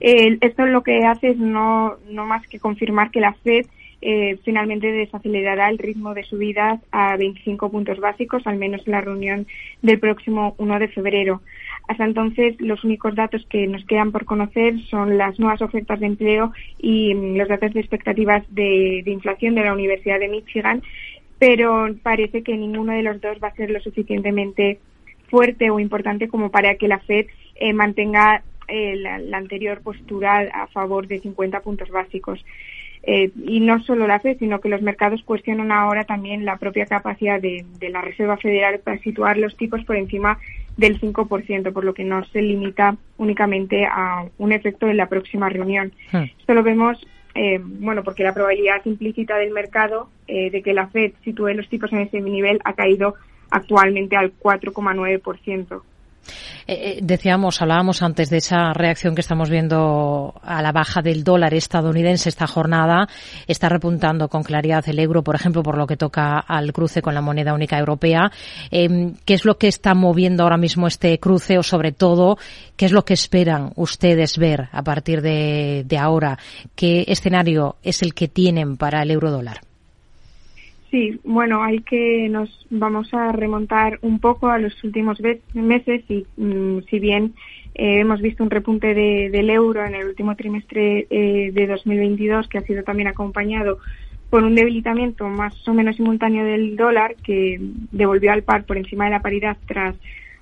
[0.00, 3.66] esto lo que hace es no, no más que confirmar que la Fed
[4.00, 9.00] eh, finalmente desacelerará el ritmo de subidas a 25 puntos básicos, al menos en la
[9.02, 9.46] reunión
[9.82, 11.42] del próximo 1 de febrero.
[11.88, 16.06] Hasta entonces, los únicos datos que nos quedan por conocer son las nuevas ofertas de
[16.06, 20.82] empleo y mm, los datos de expectativas de inflación de la Universidad de Michigan
[21.38, 24.78] pero parece que ninguno de los dos va a ser lo suficientemente
[25.28, 30.66] fuerte o importante como para que la Fed eh, mantenga eh, la, anterior postura a
[30.68, 32.44] favor de 50 puntos básicos.
[33.02, 36.86] Eh, y no solo la Fed, sino que los mercados cuestionan ahora también la propia
[36.86, 40.38] capacidad de, la Reserva Federal para situar los tipos por encima
[40.76, 45.48] del 5%, por lo que no se limita únicamente a un efecto en la próxima
[45.48, 45.92] reunión.
[46.10, 46.24] Hmm.
[46.38, 46.98] Esto lo vemos,
[47.36, 51.92] eh, bueno, porque la probabilidad implícita del mercado de que la Fed sitúe los tipos
[51.92, 53.14] en ese nivel ha caído
[53.50, 55.82] actualmente al 4,9%.
[56.66, 61.22] Eh, eh, decíamos, hablábamos antes de esa reacción que estamos viendo a la baja del
[61.22, 63.08] dólar estadounidense esta jornada.
[63.46, 67.14] Está repuntando con claridad el euro, por ejemplo, por lo que toca al cruce con
[67.14, 68.30] la moneda única europea.
[68.70, 72.38] Em, ¿Qué es lo que está moviendo ahora mismo este cruce o, sobre todo,
[72.76, 76.38] qué es lo que esperan ustedes ver a partir de, de ahora?
[76.74, 79.65] ¿Qué escenario es el que tienen para el euro dólar?
[80.96, 85.20] Sí, bueno, hay que nos vamos a remontar un poco a los últimos
[85.52, 87.34] meses y mm, si bien
[87.74, 92.56] eh, hemos visto un repunte del euro en el último trimestre eh, de 2022 que
[92.56, 93.78] ha sido también acompañado
[94.30, 97.60] por un debilitamiento más o menos simultáneo del dólar que
[97.92, 99.96] devolvió al par por encima de la paridad tras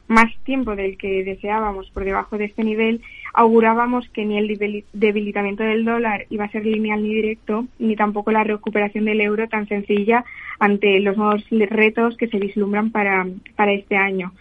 [0.07, 3.01] más tiempo del que deseábamos por debajo de este nivel,
[3.35, 8.33] augurábamos que ni el debilitamiento del dólar iba a ser lineal ni directo, ni tampoco
[8.33, 10.25] la recuperación del euro tan sencilla
[10.59, 14.33] ante los nuevos retos que se vislumbran para, para este año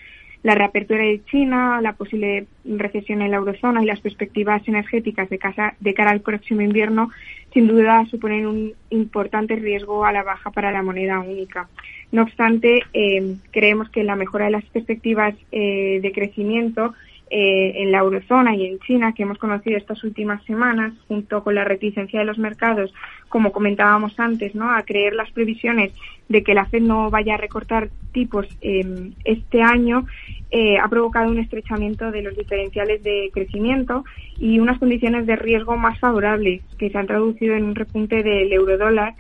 [0.44, 5.40] la reapertura de China, la posible recesión en la eurozona y las perspectivas energéticas de,
[5.40, 7.10] casa, de cara al próximo invierno,
[7.54, 11.70] sin duda suponen un importante riesgo a la baja para la moneda única.
[12.12, 16.94] No obstante, eh, creemos que la mejora de las perspectivas eh, de crecimiento
[17.36, 21.56] eh, en la eurozona y en China que hemos conocido estas últimas semanas, junto con
[21.56, 22.94] la reticencia de los mercados,
[23.28, 24.70] como comentábamos antes, ¿no?
[24.70, 25.92] a creer las previsiones
[26.30, 30.06] de que la Fed no vaya a recortar tipos em, este año,
[30.52, 34.06] eh, ha provocado un estrechamiento de los diferenciales de crecimiento
[34.38, 38.54] y unas condiciones de riesgo más favorables que se han traducido en un repunte del
[38.54, 39.16] eurodólar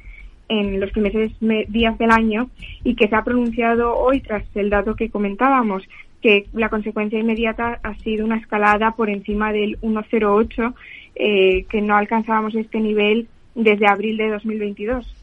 [0.49, 2.49] en los primeros días del año
[2.84, 5.84] y que se ha pronunciado hoy tras el dato que comentábamos
[6.24, 10.74] que la consecuencia inmediata ha sido una escalada por encima del 1,08,
[11.16, 15.14] eh, que no alcanzábamos este nivel desde abril de 2022.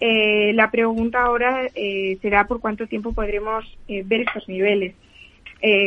[0.00, 4.94] Eh, la pregunta ahora eh, será por cuánto tiempo podremos eh, ver estos niveles.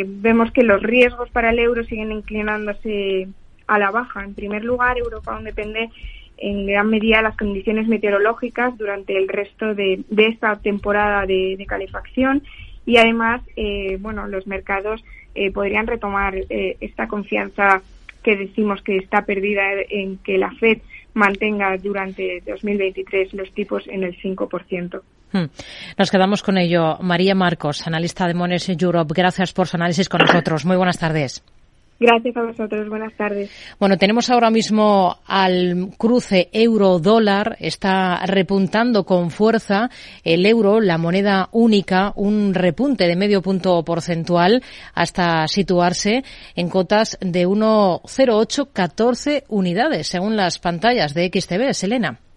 [0.06, 3.30] vemos que los riesgos para el euro siguen inclinándose
[3.65, 4.24] a la baja.
[4.24, 5.89] En primer lugar, Europa aún depende
[6.38, 12.43] en gran medida de las condiciones meteorológicas durante el resto de, esta temporada de calefacción
[12.91, 15.01] y además, eh, bueno, los mercados
[15.34, 17.82] eh, podrían retomar eh, esta confianza
[18.21, 20.80] que decimos que está perdida en que la Fed
[21.13, 25.01] mantenga durante 2023 los tipos en el 5%.
[25.32, 25.45] Hmm.
[25.97, 26.97] Nos quedamos con ello.
[26.99, 30.65] María Marcos, analista de Mones Europe, gracias por su análisis con nosotros.
[30.65, 31.45] Muy buenas tardes.
[32.01, 32.89] Gracias a vosotros.
[32.89, 33.51] Buenas tardes.
[33.79, 37.57] Bueno, tenemos ahora mismo al cruce euro-dólar.
[37.59, 39.91] Está repuntando con fuerza
[40.23, 44.63] el euro, la moneda única, un repunte de medio punto porcentual
[44.95, 46.23] hasta situarse
[46.55, 51.71] en cotas de 1,0814 unidades, según las pantallas de XTV.
[51.75, 52.30] Selena.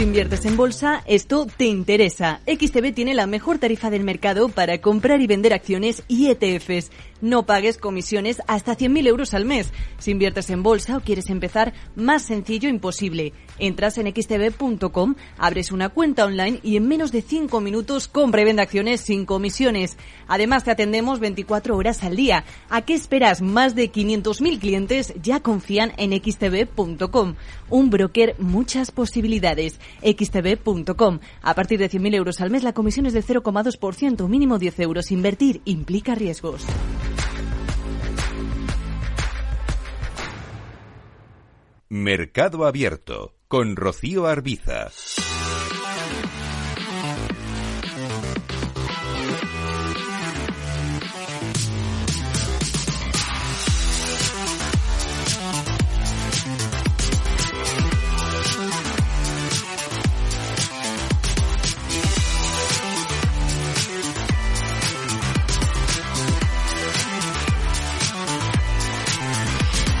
[0.00, 2.40] Si inviertes en bolsa, esto te interesa.
[2.46, 6.90] XTB tiene la mejor tarifa del mercado para comprar y vender acciones y ETFs.
[7.20, 9.74] No pagues comisiones hasta 100.000 euros al mes.
[9.98, 13.34] Si inviertes en bolsa o quieres empezar, más sencillo imposible.
[13.60, 18.44] Entras en xtb.com, abres una cuenta online y en menos de 5 minutos compra y
[18.46, 19.98] vende acciones sin comisiones.
[20.26, 22.44] Además, te atendemos 24 horas al día.
[22.70, 23.42] ¿A qué esperas?
[23.42, 27.34] Más de 500.000 clientes ya confían en xtb.com.
[27.68, 29.78] Un broker, muchas posibilidades.
[30.02, 31.20] xtb.com.
[31.42, 35.10] A partir de 100.000 euros al mes, la comisión es de 0,2%, mínimo 10 euros.
[35.10, 36.64] Invertir implica riesgos.
[41.88, 44.92] Mercado Abierto con Rocío Arbiza.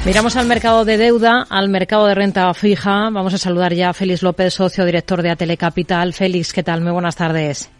[0.04, 3.10] Miramos al mercado de deuda, al mercado de renta fija.
[3.10, 6.14] Vamos a saludar ya a Félix López, socio director de Atele Capital.
[6.14, 6.80] Félix, ¿qué tal?
[6.80, 7.70] Muy buenas tardes.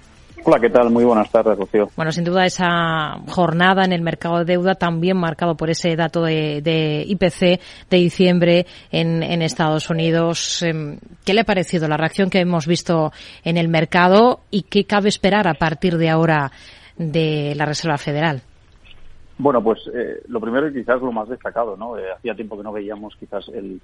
[0.45, 0.91] Hola, ¿qué tal?
[0.91, 1.89] Muy buenas tardes, Rocío.
[1.97, 6.23] Bueno, sin duda esa jornada en el mercado de deuda también marcado por ese dato
[6.23, 10.63] de, IPC de diciembre en, Estados Unidos.
[10.63, 13.13] Em, ¿Qué le ha parecido la reacción que hemos visto
[13.45, 16.53] en el mercado y qué cabe esperar a partir de ahora
[16.97, 18.43] de la Reserva Federal?
[19.41, 21.97] Bueno, pues eh, lo primero y quizás lo más destacado, ¿no?
[21.97, 23.81] Eh, hacía tiempo que no veíamos quizás el,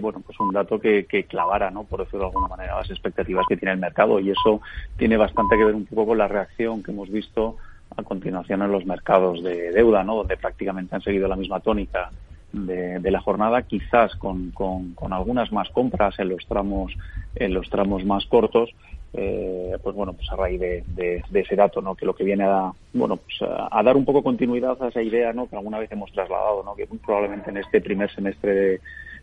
[0.00, 1.84] bueno, pues un dato que, clavara, ¿no?
[1.84, 4.60] Por decirlo de alguna manera, las expectativas que tiene el mercado y eso
[4.96, 7.58] tiene bastante que ver un poco con la reacción que hemos visto
[7.96, 10.16] a continuación en los mercados de deuda, ¿no?
[10.16, 12.10] Donde prácticamente han seguido la misma tónica
[12.52, 16.92] de, la jornada, quizás con, con, algunas más compras en los tramos
[17.36, 18.74] en los tramos más cortos,
[19.14, 21.94] eh, pues bueno, pues a raíz de, ese dato, ¿no?
[21.94, 25.32] Que lo que viene a, bueno, pues a, dar un poco continuidad a esa idea,
[25.32, 25.48] ¿no?
[25.48, 26.74] Que alguna vez hemos trasladado, ¿no?
[26.74, 28.80] Que muy probablemente en este primer semestre de,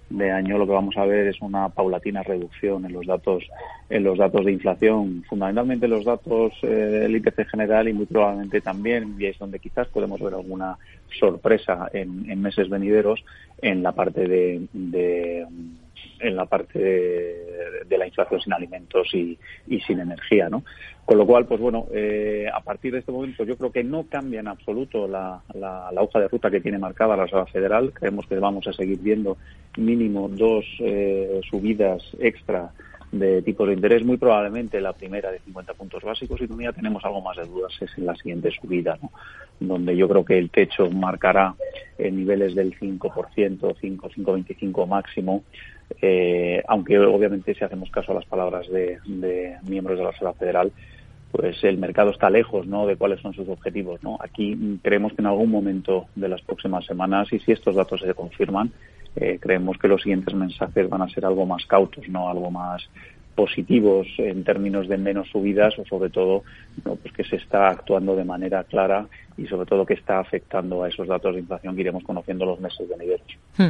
[0.09, 3.43] de año lo que vamos a ver es una paulatina reducción en los datos
[3.89, 8.59] en los datos de inflación fundamentalmente los datos eh, del IPC general y muy probablemente
[8.61, 10.77] también y es donde quizás podemos ver alguna
[11.19, 13.23] sorpresa en, meses venideros
[13.61, 15.45] en la parte de,
[16.19, 20.63] en la parte de, la inflación sin alimentos y, y sin energía, ¿no?
[21.09, 24.03] Con lo cual, pues bueno, eh, a partir de este momento yo creo que no
[24.03, 27.91] cambia en absoluto la, la, hoja de ruta que tiene marcada la Reserva Federal.
[27.93, 29.37] Creemos que vamos a seguir viendo
[29.77, 32.71] mínimo dos eh, subidas extra
[33.11, 37.03] de tipos de interés, muy probablemente la primera de 50 puntos básicos y todavía tenemos
[37.03, 39.09] algo más de dudas es en la siguiente subida, ¿no?
[39.59, 41.55] donde yo creo que el techo marcará
[41.97, 45.43] en niveles del 5%, 5, 5,25 máximo,
[46.01, 50.33] eh, aunque obviamente si hacemos caso a las palabras de, de miembros de la Reserva
[50.33, 50.71] Federal,
[51.31, 52.87] pues el mercado está lejos ¿no?
[52.87, 54.01] de cuáles son sus objetivos.
[54.03, 54.17] ¿no?
[54.19, 58.13] Aquí creemos que en algún momento de las próximas semanas, y si estos datos se
[58.13, 58.71] confirman,
[59.15, 62.87] eh, creemos que los siguientes mensajes van a ser algo más cautos, no algo más
[63.35, 66.43] positivos en términos de menos subidas o sobre todo
[66.83, 69.07] pues que se está actuando de manera clara
[69.39, 72.59] y sobre todo que está afectando a esos datos de inflación que iremos conociendo los
[72.59, 73.25] meses venideros.
[73.57, 73.69] Hmm.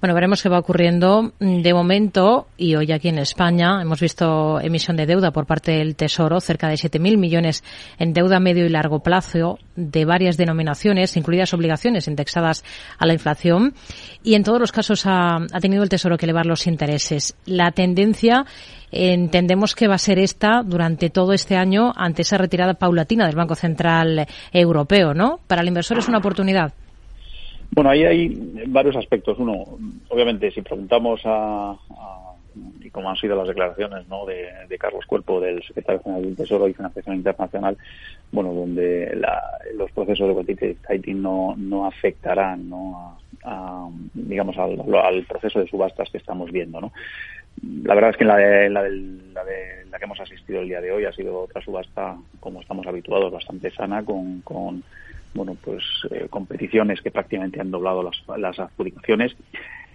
[0.00, 1.32] Bueno, veremos qué va ocurriendo.
[1.38, 5.94] De momento, y hoy aquí en España, hemos visto emisión de deuda por parte del
[5.94, 7.62] Tesoro, cerca de 7.000 millones
[7.98, 12.64] en deuda medio y largo plazo de varias denominaciones, incluidas obligaciones indexadas
[12.98, 13.74] a la inflación.
[14.22, 17.36] Y en todos los casos ha tenido el Tesoro que elevar los intereses.
[17.44, 18.46] La tendencia
[18.92, 23.36] entendemos que va a ser esta durante todo este año ante esa retirada paulatina del
[23.36, 25.40] Banco Central Europeo, ¿no?
[25.46, 26.72] Para el inversor es una oportunidad.
[27.72, 29.38] Bueno, ahí hay varios aspectos.
[29.38, 31.76] Uno, obviamente, si preguntamos a,
[32.80, 34.26] y como han sido las declaraciones ¿no?
[34.26, 37.76] de, Carlos Cuerpo, del secretario general del Tesoro y Financiación Internacional,
[38.32, 39.16] bueno, donde
[39.76, 43.18] los procesos de quantitative no, no afectarán ¿no?
[43.44, 46.80] A, digamos, al, proceso de subastas que estamos viendo.
[46.80, 46.92] ¿no?
[47.62, 50.92] La verdad es que la de, la, de, la, que hemos asistido el día de
[50.92, 54.82] hoy ha sido otra subasta, como estamos habituados, bastante sana, con, con
[55.34, 59.36] bueno, pues eh, competiciones que prácticamente han doblado las, las adjudicaciones.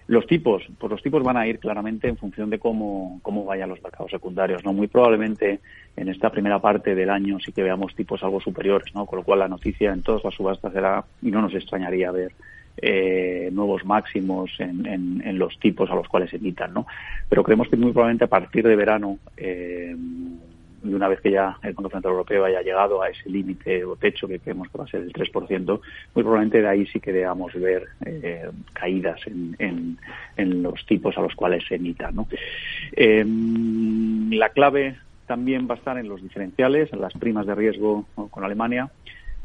[0.08, 3.70] Los tipos, pues los tipos van a ir claramente en función de cómo, cómo vayan
[3.70, 4.72] los mercados secundarios, ¿no?
[4.72, 5.62] Muy probablemente
[5.96, 9.08] en esta primera parte del año sí que veamos tipos algo superiores, ¿no?
[9.08, 12.34] Con lo cual la noticia en todas las subastas será, y no nos extrañaría ver
[12.78, 16.86] eh, nuevos máximos en, en, los tipos a los cuales se emitan, ¿no?
[17.30, 19.96] Pero creemos que muy probablemente a partir de verano, eh,
[20.84, 23.96] y una vez que ya el Banco Central Europeo haya llegado a ese límite o
[23.96, 25.66] techo que creemos que va a ser el 3%,
[26.14, 29.98] muy probablemente de ahí sí que debamos ver eh, caídas en, en,
[30.38, 32.28] en, los tipos a los cuales se emitan, ¿no?
[32.92, 38.06] Em, la clave también va a estar en los diferenciales, en las primas de riesgo
[38.30, 38.92] con Alemania,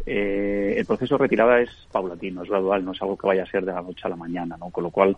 [0.06, 3.50] eh, el proceso de retirada es paulatino, es gradual, no es algo que vaya a
[3.50, 4.70] ser de la noche a la mañana, ¿no?
[4.70, 5.16] Con lo cual,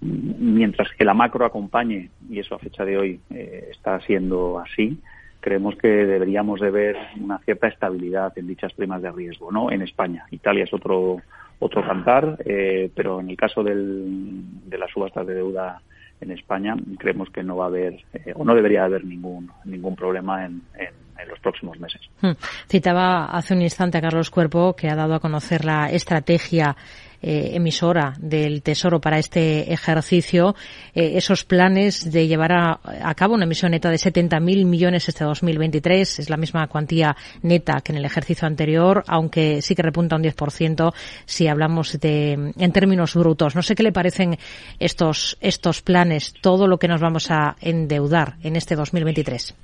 [0.00, 4.98] mientras que la macro acompañe, y eso a fecha de hoy eh, está siendo así,
[5.40, 9.70] creemos que deberíamos de ver una cierta estabilidad en dichas primas de riesgo, ¿no?
[9.70, 10.26] En España.
[10.30, 11.18] Italia es otro
[11.60, 15.82] otro cantar, eh, pero en el caso del, de las subastas de deuda
[16.20, 19.94] en España creemos que no va a haber eh, o no debería haber ningún ningún
[19.94, 22.00] problema en, en en los próximos meses.
[22.20, 22.32] Hmm.
[22.68, 26.76] Citaba hace un instante a Carlos Cuerpo que ha dado a conocer la estrategia
[27.20, 30.54] eh, emisora del Tesoro para este ejercicio,
[30.94, 36.20] eh, esos planes de llevar a, cabo una emisión neta de 70.000 millones este 2023.
[36.20, 40.22] Es la misma cuantía neta que en el ejercicio anterior, aunque sí que repunta un
[40.22, 40.94] 10%
[41.26, 43.56] si hablamos de, en términos brutos.
[43.56, 44.38] No sé qué le parecen
[44.78, 49.56] estos, estos planes, todo lo que nos vamos a endeudar en este 2023.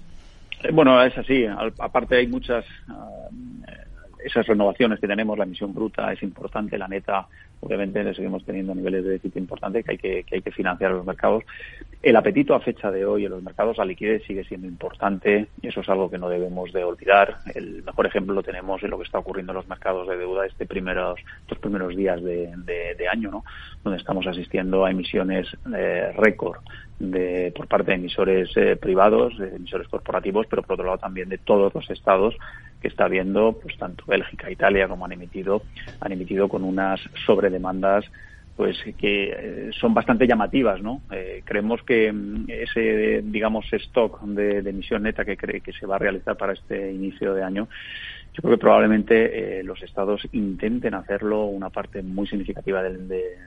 [0.73, 1.47] Bueno, es así.
[1.79, 2.65] Aparte hay muchas,
[4.25, 7.27] esas renovaciones que tenemos, la emisión bruta es importante, la neta,
[7.61, 10.93] obviamente, le seguimos teniendo niveles de déficit importantes que hay que, que hay que financiar
[10.93, 11.45] los mercados.
[12.03, 15.81] El apetito a fecha de hoy en los mercados, la liquidez sigue siendo importante eso
[15.81, 17.39] es algo que no debemos de olvidar.
[17.55, 20.47] El mejor ejemplo lo tenemos en lo que está ocurriendo en los mercados de deuda
[20.47, 23.45] este primeros, estos primeros días de, de, año, ¿no?
[23.83, 26.59] donde estamos asistiendo a emisiones eh, récord
[26.99, 31.29] de, por parte de emisores eh, privados, de emisores corporativos, pero por otro lado también
[31.29, 32.35] de todos los estados
[32.81, 35.63] que está viendo, pues tanto Bélgica, Italia, como han emitido,
[36.01, 38.05] han emitido con unas sobredemandas
[38.57, 41.03] pues que eh, son bastante llamativas, ¿no?
[41.11, 45.97] Eh, creemos que mm, ese, digamos, stock de, emisión neta que cree que se va
[45.97, 47.69] a realizar para este inicio de año,
[48.35, 53.39] yo creo que probablemente eh, los estados intenten hacerlo una parte muy significativa de,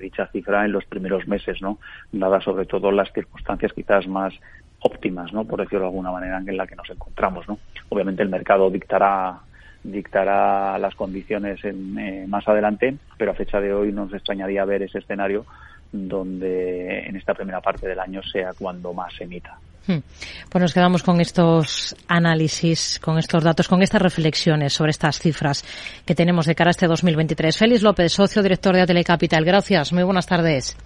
[0.00, 1.78] dicha cifra en los primeros meses, ¿no?
[2.12, 4.34] Dadas sobre todo las circunstancias quizás más
[4.80, 5.44] óptimas, ¿no?
[5.44, 7.58] Por decirlo de alguna manera en la que nos encontramos, ¿no?
[7.90, 9.40] Obviamente el mercado dictará
[9.84, 14.82] dictará las condiciones en, eh, más adelante, pero a fecha de hoy nos extrañaría ver
[14.82, 15.46] ese escenario
[15.92, 19.58] donde en esta primera parte del año sea cuando más se emita.
[19.88, 20.02] Hmm.
[20.50, 25.64] Pues nos quedamos con estos análisis, con estos datos, con estas reflexiones sobre estas cifras
[26.04, 27.56] que tenemos de cara a este 2023.
[27.56, 29.46] Félix López, socio director de Atele Capital.
[29.46, 29.94] Gracias.
[29.94, 30.76] Muy buenas tardes.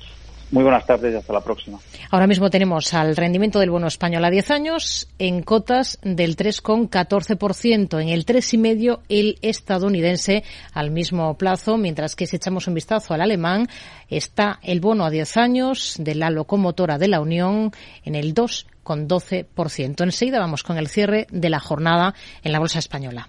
[0.53, 1.80] Muy buenas tardes y hasta la próxima.
[2.11, 8.03] Ahora mismo tenemos al rendimiento del bono español a 10 años en cotas del 3,14%,
[8.03, 10.44] en el 3,5% el estadounidense
[10.74, 13.66] al mismo plazo, mientras que si echamos un vistazo al alemán,
[14.11, 17.72] está el bono a 10 años de la locomotora de la Unión
[18.05, 18.34] en el
[18.85, 20.03] 2,12%.
[20.03, 23.28] Enseguida vamos con el cierre de la jornada en la bolsa española.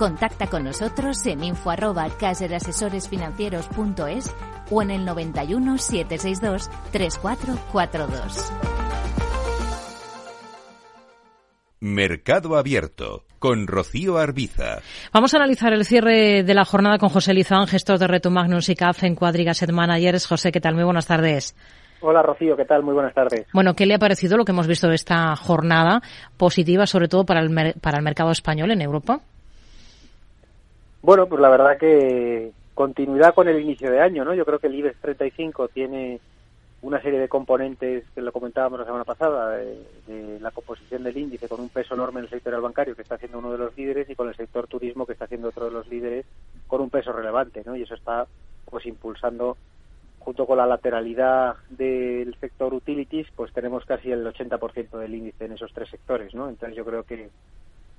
[0.00, 1.68] Contacta con nosotros en info
[4.70, 8.52] o en el 91 762 3442.
[11.80, 14.78] Mercado Abierto con Rocío Arbiza.
[15.12, 18.70] Vamos a analizar el cierre de la jornada con José Lizán, gestor de Reto Magnus
[18.70, 20.26] y CAF en Cuadriga Set Managers.
[20.26, 20.76] José, ¿qué tal?
[20.76, 21.54] Muy buenas tardes.
[22.00, 22.82] Hola Rocío, ¿qué tal?
[22.82, 23.46] Muy buenas tardes.
[23.52, 26.00] Bueno, ¿qué le ha parecido lo que hemos visto de esta jornada
[26.38, 29.20] positiva, sobre todo para el, para el mercado español en Europa?
[31.02, 34.34] Bueno, pues la verdad que continuidad con el inicio de año, ¿no?
[34.34, 36.20] Yo creo que el IBEX 35 tiene
[36.82, 41.48] una serie de componentes que lo comentábamos la semana pasada, de, la composición del índice
[41.48, 44.08] con un peso enorme en el sector bancario, que está siendo uno de los líderes,
[44.08, 46.24] y con el sector turismo, que está siendo otro de los líderes,
[46.66, 47.76] con un peso relevante, ¿no?
[47.76, 48.26] Y eso está,
[48.64, 49.58] pues, impulsando,
[50.18, 55.52] junto con la lateralidad del sector utilities, pues tenemos casi el 80% del índice en
[55.52, 56.48] esos tres sectores, ¿no?
[56.48, 57.28] Entonces yo creo que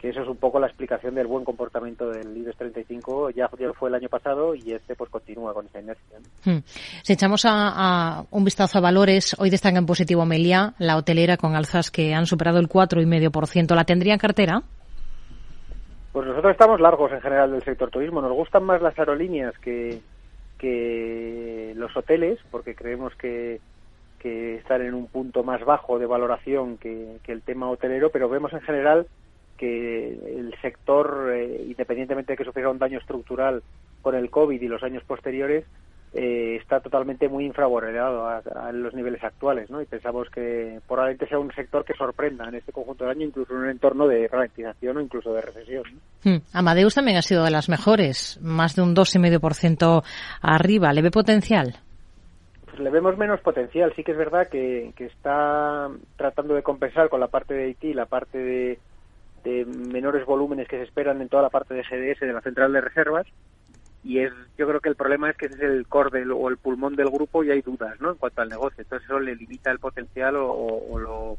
[0.02, 3.30] que eso es un poco la explicación del buen comportamiento del IBEX 35.
[3.30, 6.18] Ya, fue el año pasado y este pues continúa con esa inercia.
[6.44, 6.64] Hmm.
[7.04, 11.56] Si echamos a, un vistazo a valores, hoy destaca en positivo Melia, la hotelera con
[11.56, 13.76] alzas que han superado el 4,5%.
[13.76, 14.64] ¿La tendría en cartera?
[16.12, 18.24] Pues nosotros estamos largos en general del sector turismo.
[18.24, 20.02] Nos gustan más las aerolíneas que,
[20.58, 23.62] que los hoteles, porque creemos que,
[24.18, 28.30] que están en un punto más bajo de valoración que, que el tema hotelero, pero
[28.30, 29.06] vemos en general
[29.62, 33.62] que el sector, eh, independientemente de que sufriera un daño estructural
[34.02, 35.66] con el COVID y los años posteriores,
[36.14, 39.80] eh, está totalmente muy infravalorado a, los niveles actuales, ¿no?
[39.80, 43.54] Y pensamos que probablemente sea un sector que sorprenda en este conjunto de año, incluso
[43.54, 45.84] en un entorno de ralentización o incluso de recesión.
[46.24, 46.38] Hmm.
[46.54, 50.04] Amadeus también ha sido de las mejores, más de un 2,5%
[50.42, 50.92] arriba.
[50.92, 51.76] ¿Le ve potencial?
[52.66, 53.94] Pues le vemos menos potencial.
[53.96, 55.88] Sí que es verdad que, que está
[56.18, 58.80] tratando de compensar con la parte de Haití, la parte de
[59.44, 62.74] de menores volúmenes que se esperan en toda la parte de GDS de la central
[62.74, 63.28] de reservas
[64.04, 66.58] y es yo creo que el problema es que ese es el core o el
[66.58, 68.82] pulmón del grupo y hay dudas no en cuanto al negocio.
[68.82, 71.38] Entonces eso le limita el potencial o, lo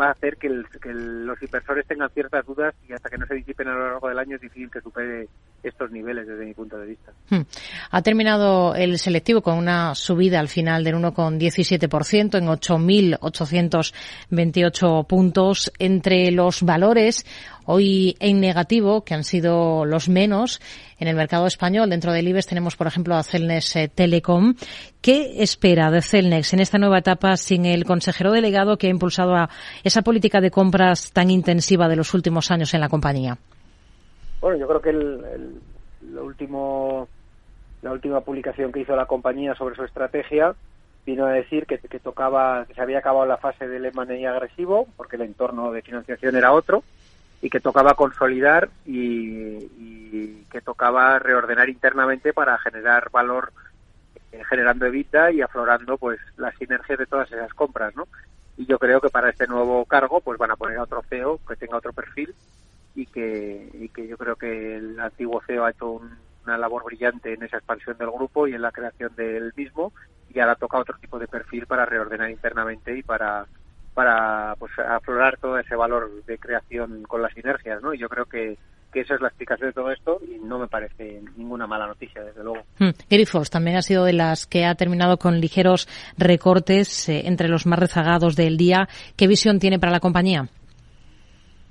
[0.00, 3.68] va a hacer que, los inversores tengan ciertas dudas y hasta que no se disipen
[3.68, 5.28] a lo largo del año es difícil que supere
[5.62, 7.12] estos niveles desde mi punto de vista.
[7.30, 7.42] Hmm.
[7.90, 15.70] Ha terminado el selectivo con una subida al final del 1,17% en 8.828 puntos.
[15.78, 17.26] Entre los valores
[17.64, 20.60] hoy en negativo, que han sido los menos
[20.98, 24.54] en el mercado español, dentro del IBEX tenemos, por ejemplo, a Celnex eh, Telecom.
[25.00, 29.34] ¿Qué espera de Celnex en esta nueva etapa sin el consejero delegado que ha impulsado
[29.36, 29.50] a
[29.84, 33.38] esa política de compras tan intensiva de los últimos años en la compañía?
[34.40, 35.60] Bueno, yo creo que el,
[36.20, 37.08] último,
[37.82, 40.54] la última publicación que hizo la compañía sobre su estrategia
[41.04, 45.16] vino a decir que, tocaba, que se había acabado la fase del M&A agresivo, porque
[45.16, 46.84] el entorno de financiación era otro,
[47.40, 53.52] y que tocaba consolidar y, que tocaba reordenar internamente para generar valor
[54.32, 58.08] eh, generando evita y aflorando pues las sinergias de todas esas compras, ¿no?
[58.56, 61.38] Y yo creo que para este nuevo cargo pues van a poner a otro CEO
[61.46, 62.34] que tenga otro perfil
[62.98, 66.00] y que, y que yo creo que el antiguo CEO ha hecho
[66.44, 69.92] una labor brillante en esa expansión del grupo y en la creación del mismo
[70.34, 73.46] y ahora toca otro tipo de perfil para reordenar internamente y para
[73.94, 77.94] para pues aflorar todo ese valor de creación con las sinergias, ¿no?
[77.94, 78.56] Y yo creo que,
[78.92, 82.22] que esa es la explicación de todo esto y no me parece ninguna mala noticia,
[82.22, 82.64] desde luego.
[82.78, 82.90] Hmm.
[83.10, 87.66] Grifos también ha sido de las que ha terminado con ligeros recortes eh, entre los
[87.66, 88.88] más rezagados del día.
[89.16, 90.48] ¿Qué visión tiene para la compañía?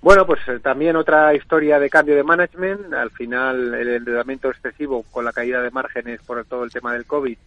[0.08, 2.94] Bueno, pues eh, también otra historia de cambio de management.
[2.94, 7.06] Al final, el endeudamiento excesivo con la caída de márgenes por todo el tema del
[7.06, 7.38] COVID,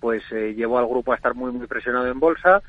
[0.00, 2.62] pues eh, llevó al grupo a estar muy, muy presionado en bolsa.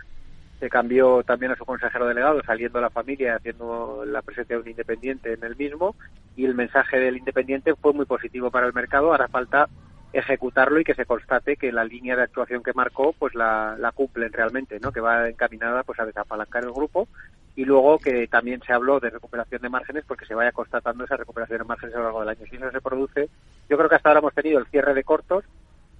[0.60, 4.62] Se cambió también a su consejero delegado, saliendo de la familia, haciendo la presencia de
[4.62, 5.96] un independiente en el mismo.
[6.36, 9.12] Y el mensaje del independiente fue muy positivo para el mercado.
[9.12, 9.68] Ahora falta
[10.14, 13.92] ejecutarlo y que se constate que la línea de actuación que marcó pues la, la
[13.92, 14.92] cumplen realmente, ¿no?
[14.92, 17.08] Que va encaminada pues a desapalancar el grupo
[17.56, 21.18] y luego que también se habló de recuperación de márgenes porque se vaya constatando esa
[21.18, 22.45] recuperación de márgenes a lo largo del año.
[22.49, 23.30] Si eso se produce,
[23.70, 25.43] yo creo que hasta ahora hemos tenido el cierre de cortos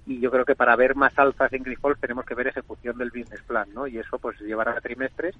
[0.06, 3.10] y yo creo que para ver más alzas en Grifols tenemos que ver ejecución del
[3.10, 3.86] business plan, ¿no?
[3.86, 5.36] Y eso pues llevará a trimestres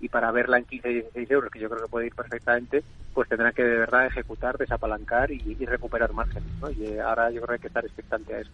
[0.00, 2.82] y para verla en 15 y 16 euros, que yo creo que puede ir perfectamente,
[3.14, 6.70] pues tendrán que de verdad ejecutar, desapalancar y, recuperar márgenes, ¿no?
[6.70, 8.50] Y eh, ahora yo creo que hay que estar expectante a eso.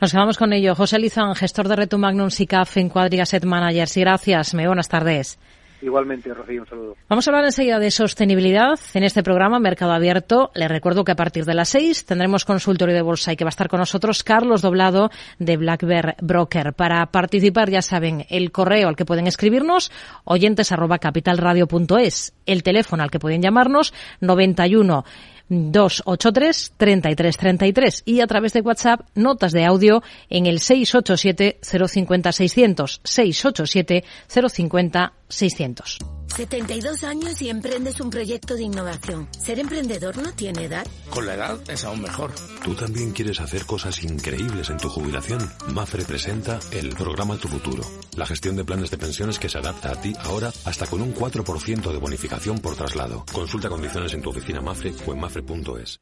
[0.00, 0.74] Nos quedamos con ello.
[0.74, 3.96] José Lizán, gestor de Reto Magnum SICAF en Quadriga Set Managers.
[3.96, 4.54] Gracias.
[4.54, 5.38] Muy buenas tardes.
[5.82, 6.96] Igualmente, Rocío, un saludo.
[7.08, 10.52] Vamos a hablar enseguida de sostenibilidad en este programa Mercado Abierto.
[10.54, 13.48] Les recuerdo que a partir de las seis tendremos consultorio de bolsa y que va
[13.48, 15.10] a estar con nosotros Carlos Doblado
[15.40, 16.72] de Black Bear Broker.
[16.72, 19.90] Para participar, ya saben, el correo al que pueden escribirnos,
[20.24, 22.32] oyentes arroba capitalradio.es.
[22.46, 25.04] El teléfono al que pueden llamarnos, 91
[25.48, 33.00] 283 3333 y a través de WhatsApp notas de audio en el 687 050 600
[33.04, 35.98] 687 050 600.
[36.32, 39.28] 72 años y emprendes un proyecto de innovación.
[39.38, 40.86] ¿Ser emprendedor no tiene edad?
[41.10, 42.32] Con la edad es aún mejor.
[42.64, 45.40] ¿Tú también quieres hacer cosas increíbles en tu jubilación?
[45.68, 47.82] Mafre presenta el programa Tu Futuro.
[48.16, 51.14] La gestión de planes de pensiones que se adapta a ti ahora hasta con un
[51.14, 53.26] 4% de bonificación por traslado.
[53.30, 56.00] Consulta condiciones en tu oficina Mafre o en mafre.es.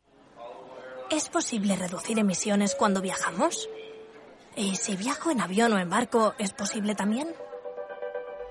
[1.10, 3.68] ¿Es posible reducir emisiones cuando viajamos?
[4.56, 7.28] ¿Y si viajo en avión o en barco, es posible también?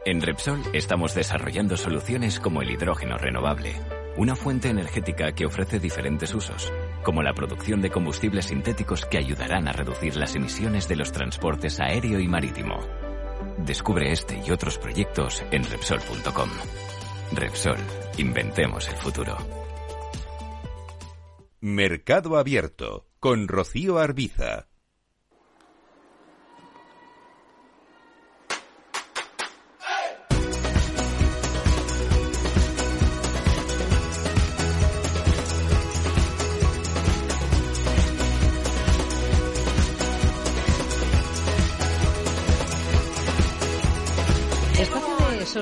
[0.09, 3.75] En Repsol estamos desarrollando soluciones como el hidrógeno renovable,
[4.17, 9.67] una fuente energética que ofrece diferentes usos, como la producción de combustibles sintéticos que ayudarán
[9.67, 12.79] a reducir las emisiones de los transportes aéreo y marítimo.
[13.59, 16.49] Descubre este y otros proyectos en Repsol.com.
[17.33, 17.77] Repsol,
[18.17, 19.37] inventemos el futuro.
[21.61, 24.68] Mercado Abierto con Rocío Arbiza.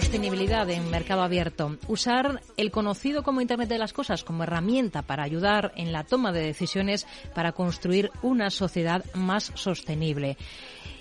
[0.02, 1.76] Sostenibilidad en mercado abierto.
[1.88, 6.32] Usar el conocido como Internet de las Cosas como herramienta para ayudar en la toma
[6.32, 10.38] de decisiones para construir una sociedad más sostenible.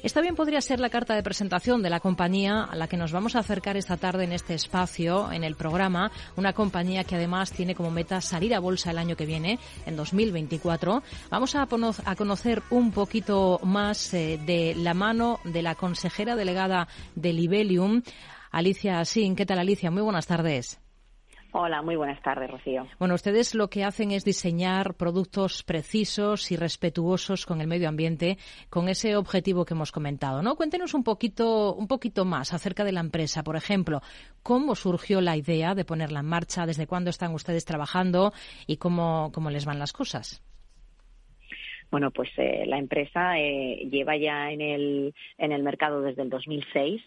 [0.02, 3.12] Esta bien podría ser la carta de presentación de la compañía a la que nos
[3.12, 6.10] vamos a acercar esta tarde en este espacio, en el programa.
[6.36, 9.96] Una compañía que además tiene como meta salir a bolsa el año que viene, en
[9.96, 11.02] 2024.
[11.28, 11.66] Vamos a,
[12.16, 18.02] conocer un poquito más eh, de la mano de la consejera delegada de Libelium,
[18.56, 19.36] Alicia Sin.
[19.36, 19.90] ¿Qué tal, Alicia?
[19.90, 20.80] Muy buenas tardes.
[21.52, 22.86] Hola, muy buenas tardes, Rocío.
[22.98, 28.38] Bueno, ustedes lo que hacen es diseñar productos precisos y respetuosos con el medio ambiente,
[28.70, 30.56] con ese objetivo que hemos comentado, ¿no?
[30.56, 34.00] Cuéntenos un poquito, un poquito más acerca de la empresa, por ejemplo,
[34.42, 38.32] cómo surgió la idea de ponerla en marcha, desde cuándo están ustedes trabajando
[38.66, 40.42] y cómo, cómo les van las cosas.
[41.90, 47.02] Bueno, pues la empresa lleva ya en el, en el mercado desde el 2006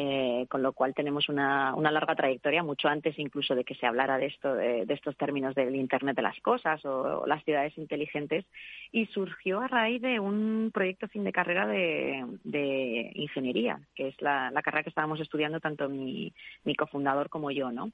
[0.00, 3.84] eh, con lo cual tenemos una, una, larga trayectoria, mucho antes incluso de que se
[3.84, 8.44] hablara de, esto, de, estos términos del Internet de las Cosas o, las ciudades inteligentes,
[8.92, 14.52] y surgió a raíz de un proyecto fin de carrera de, ingeniería, que es la,
[14.62, 16.32] carrera que estábamos estudiando tanto mi,
[16.76, 17.72] cofundador como yo.
[17.72, 17.90] ¿no?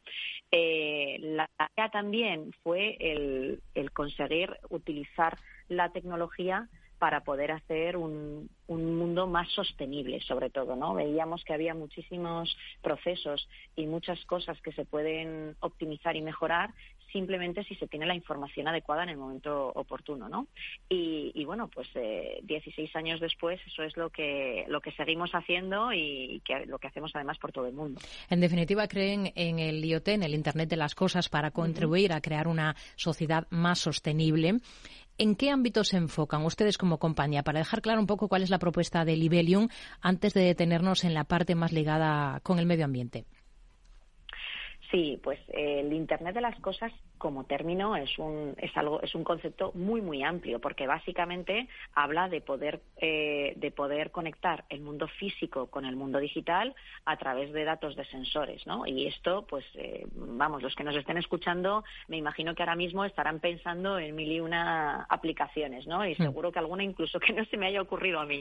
[0.50, 5.38] Eh, la idea también fue el conseguir utilizar
[5.68, 6.68] la tecnología
[6.98, 10.94] para poder hacer un, un, mundo más sostenible, sobre todo, ¿no?
[10.94, 16.70] Veíamos que había muchísimos procesos y muchas cosas que se pueden optimizar y mejorar
[17.14, 20.48] simplemente si se tiene la información adecuada en el momento oportuno, ¿no?
[20.88, 25.92] Y, bueno, pues eh, 16 años después eso es lo que lo que seguimos haciendo
[25.92, 28.00] y que, lo que hacemos además por todo el mundo.
[28.28, 32.20] En definitiva, creen en el IoT, en el Internet de las cosas, para contribuir a
[32.20, 34.54] crear una sociedad más sostenible.
[35.16, 37.44] ¿En qué ámbitos se enfocan ustedes como compañía?
[37.44, 39.68] Para dejar claro un poco cuál es la propuesta de Libelium
[40.00, 43.24] antes de detenernos en la parte más ligada con el medio ambiente.
[44.94, 49.14] Sí, pues eh, el Internet de las cosas como término es un es algo es
[49.16, 54.82] un concepto muy muy amplio porque básicamente habla de poder eh, de poder conectar el
[54.82, 56.76] mundo físico con el mundo digital
[57.06, 58.86] a través de datos de sensores, ¿no?
[58.86, 63.04] Y esto, pues eh, vamos, los que nos estén escuchando, me imagino que ahora mismo
[63.04, 66.06] estarán pensando en mil y una aplicaciones, ¿no?
[66.06, 66.18] Y mm.
[66.18, 68.40] seguro que alguna incluso que no se me haya ocurrido a mí.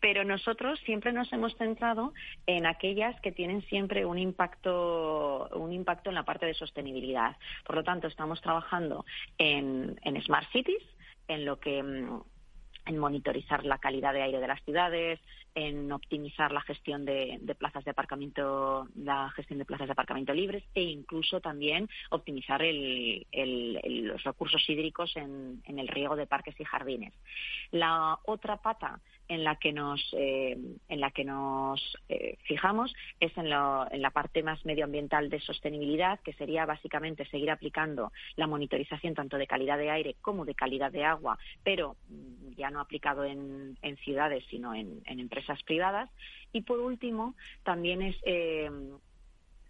[0.00, 2.14] Pero nosotros siempre nos hemos centrado
[2.46, 7.36] en aquellas que tienen siempre un impacto un impacto en la parte de sostenibilidad.
[7.64, 9.04] Por lo tanto, estamos trabajando
[9.38, 10.82] en, en Smart Cities,
[11.28, 12.22] en lo que mm,
[12.86, 15.20] en monitorizar la calidad de aire de las ciudades,
[15.54, 20.62] en optimizar la gestión de, plazas de aparcamiento, la gestión de plazas de aparcamiento libres
[20.74, 27.12] e incluso también optimizar los recursos hídricos en, el riego de parques y jardines.
[27.72, 29.00] La otra pata
[29.30, 30.58] en la que nos eh,
[30.88, 36.18] en la que nos eh, fijamos es en, en la parte más medioambiental de sostenibilidad,
[36.20, 40.90] que sería básicamente seguir aplicando la monitorización tanto de calidad de aire como de calidad
[40.90, 46.10] de agua, pero mm, ya no aplicado en, ciudades, sino en, empresas privadas.
[46.52, 48.68] Y por último, también es, eh,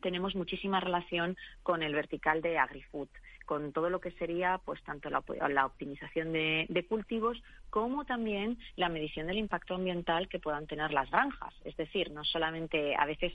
[0.00, 3.08] tenemos muchísima relación con el vertical de AgriFood
[3.50, 9.26] con todo lo que sería pues tanto la, optimización de, cultivos como también la medición
[9.26, 11.54] del impacto ambiental que puedan tener las granjas.
[11.64, 13.32] Es decir, no solamente a veces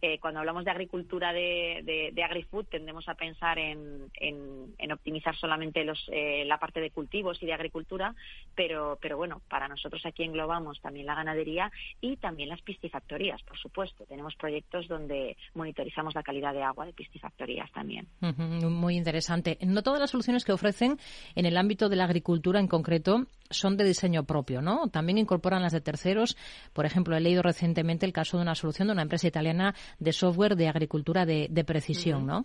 [0.00, 5.84] eh, cuando hablamos de agricultura de, de, agrifood tendemos a pensar en, en, optimizar solamente
[5.84, 8.14] los, eh, la parte de cultivos y de agricultura,
[8.54, 11.70] pero, pero bueno, para nosotros aquí englobamos también la ganadería
[12.00, 14.04] y también las piscifactorías, por supuesto.
[14.06, 18.06] Tenemos proyectos donde monitorizamos la calidad de agua de piscifactorías también.
[18.20, 20.98] muy interesante no todas las soluciones que ofrecen
[21.34, 24.88] en el ámbito de la agricultura en concreto son de diseño propio, ¿no?
[24.88, 26.36] También incorporan las de terceros.
[26.72, 30.12] Por ejemplo, he leído recientemente el caso de una solución de una empresa italiana de
[30.12, 32.44] software de agricultura de, precisión, ¿no?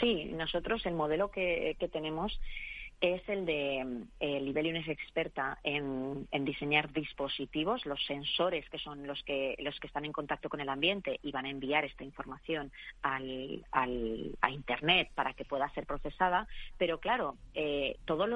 [0.00, 2.38] Sí, nosotros el modelo que tenemos
[3.00, 9.22] es el de eh, Libelium es experta en, diseñar dispositivos, los sensores que son los
[9.22, 12.72] que los que están en contacto con el ambiente y van a enviar esta información
[13.02, 16.48] al, a internet para que pueda ser procesada.
[16.76, 18.28] Pero claro, eh, todas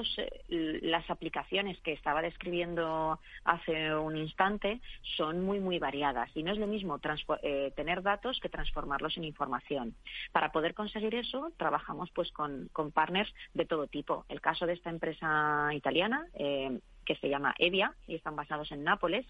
[0.48, 4.80] las aplicaciones que estaba describiendo hace un instante
[5.16, 7.00] son muy muy variadas y no es lo mismo
[7.42, 9.94] eh, tener datos que transformarlos en información.
[10.30, 14.24] Para poder conseguir eso trabajamos pues con, con partners de todo tipo.
[14.28, 19.26] El de esta empresa italiana eh, que se llama Evia y están basados en Nápoles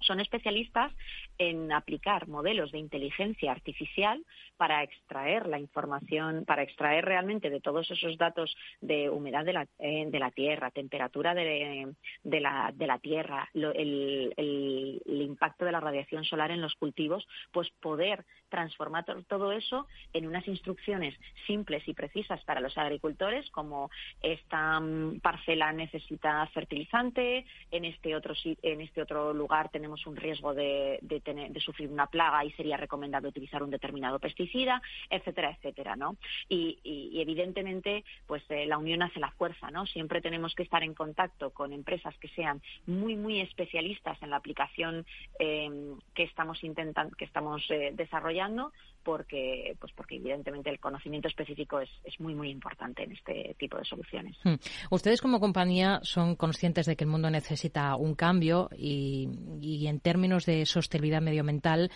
[0.00, 0.92] son especialistas
[1.38, 4.24] en aplicar modelos de inteligencia artificial
[4.56, 9.66] para extraer la información, para extraer realmente de todos esos datos de humedad de la,
[9.78, 11.94] eh, de la tierra, temperatura de,
[12.24, 19.04] la, tierra, el, el, impacto de la radiación solar en los cultivos, pues poder transformar
[19.28, 21.14] todo eso en unas instrucciones
[21.46, 23.90] simples y precisas para los agricultores, como
[24.22, 30.16] esta mm, parcela necesita fertilizante, en este otro, en este otro lugar tenemos tenemos un
[30.16, 35.94] riesgo de, de, sufrir una plaga y sería recomendable utilizar un determinado pesticida, etcétera, etcétera,
[35.94, 36.16] ¿no?
[36.48, 39.86] Y, evidentemente, pues eh, la unión hace la fuerza, ¿no?
[39.86, 44.36] Siempre tenemos que estar en contacto con empresas que sean muy, muy especialistas en la
[44.36, 45.06] aplicación
[45.38, 45.70] eh,
[46.14, 48.72] que estamos intentando, que estamos eh, desarrollando,
[49.04, 53.78] porque, pues porque evidentemente el conocimiento específico es, es muy, muy importante en este tipo
[53.78, 54.36] de soluciones.
[54.42, 54.56] Hmm.
[54.90, 59.28] Ustedes como compañía son conscientes de que el mundo necesita un cambio y,
[59.60, 61.90] y en términos de sostenibilidad medioambiental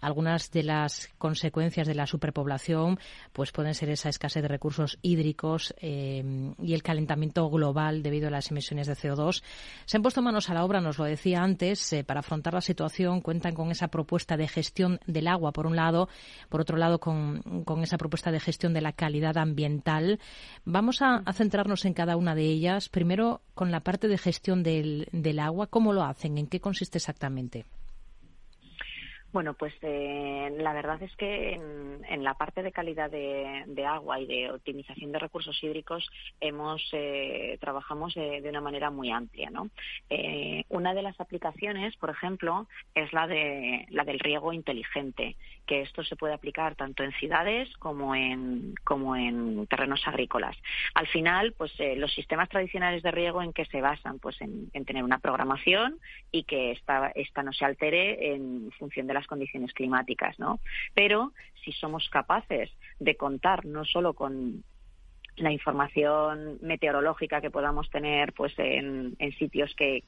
[0.00, 2.98] algunas de las consecuencias de la superpoblación
[3.32, 8.30] pues pueden ser esa escasez de recursos hídricos eh, y el calentamiento global debido a
[8.30, 9.42] las emisiones de CO2.
[9.84, 12.60] Se han puesto manos a la obra, nos lo decía antes, eh, para afrontar la
[12.60, 16.08] situación cuentan con esa propuesta de gestión del agua, por un lado,
[16.48, 17.42] por otro lado, con,
[17.82, 20.20] esa propuesta de gestión de la calidad ambiental.
[20.64, 22.88] Vamos a, centrarnos en cada una de ellas.
[22.88, 26.38] Primero, con la parte de gestión del, del agua, ¿cómo lo hacen?
[26.38, 27.64] ¿En qué consiste exactamente?
[29.32, 34.26] Bueno, pues eh, la verdad es que en, la parte de calidad de, agua y
[34.26, 36.10] de optimización de recursos hídricos
[36.40, 39.70] hemos eh, trabajamos de, una manera muy amplia, ¿no?
[40.08, 45.82] Eh, una de las aplicaciones, por ejemplo, es la de la del riego inteligente, que
[45.82, 50.56] esto se puede aplicar tanto en ciudades como en como en terrenos agrícolas.
[50.94, 55.04] Al final, pues los sistemas tradicionales de riego en qué se basan, pues en, tener
[55.04, 56.00] una programación
[56.32, 60.60] y que esta esta no se altere en función de la condiciones climáticas, ¿no?
[60.94, 61.32] Pero
[61.64, 64.64] si somos capaces de contar no solo con
[65.40, 70.04] la información meteorológica que podamos tener pues en, sitios que,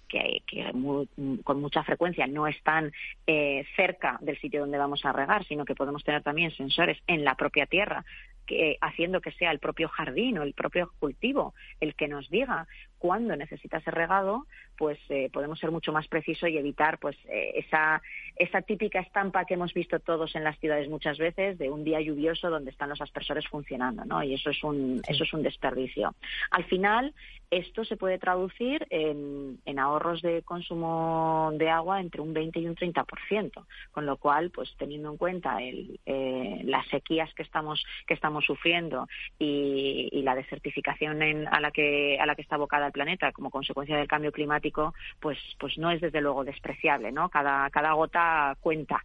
[1.45, 2.93] con mucha frecuencia no están
[3.27, 7.25] eh, cerca del sitio donde vamos a regar, sino que podemos tener también sensores en
[7.25, 8.05] la propia tierra
[8.47, 12.67] que, haciendo que sea el propio jardín o el propio cultivo el que nos diga
[13.03, 14.47] cuándo necesita ser regado,
[14.79, 18.01] pues eh, podemos ser mucho más precisos y evitar pues eh, esa,
[18.37, 22.01] esa típica estampa que hemos visto todos en las ciudades muchas veces de un día
[22.01, 24.23] lluvioso donde están los aspersores funcionando, ¿no?
[24.23, 26.15] Y eso es un, eso es un desperdicio.
[26.53, 27.13] Al final,
[27.51, 32.69] esto se puede traducir en, en, ahorros de consumo de agua entre un 20 y
[32.69, 37.85] un 30%, con lo cual, pues teniendo en cuenta el, eh, las sequías que estamos
[38.07, 39.09] que estamos sufriendo
[39.41, 43.51] y, y la desertificación en, a la que a la que está abocada planeta como
[43.51, 47.29] consecuencia del cambio climático, pues, pues no es desde luego despreciable, ¿no?
[47.29, 49.05] Cada, cada gota cuenta.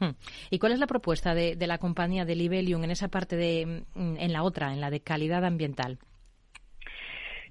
[0.00, 0.10] Hmm.
[0.50, 3.84] ¿Y cuál es la propuesta de, de la compañía de Libelium en esa parte de,
[3.94, 5.98] en la otra, en la de calidad ambiental?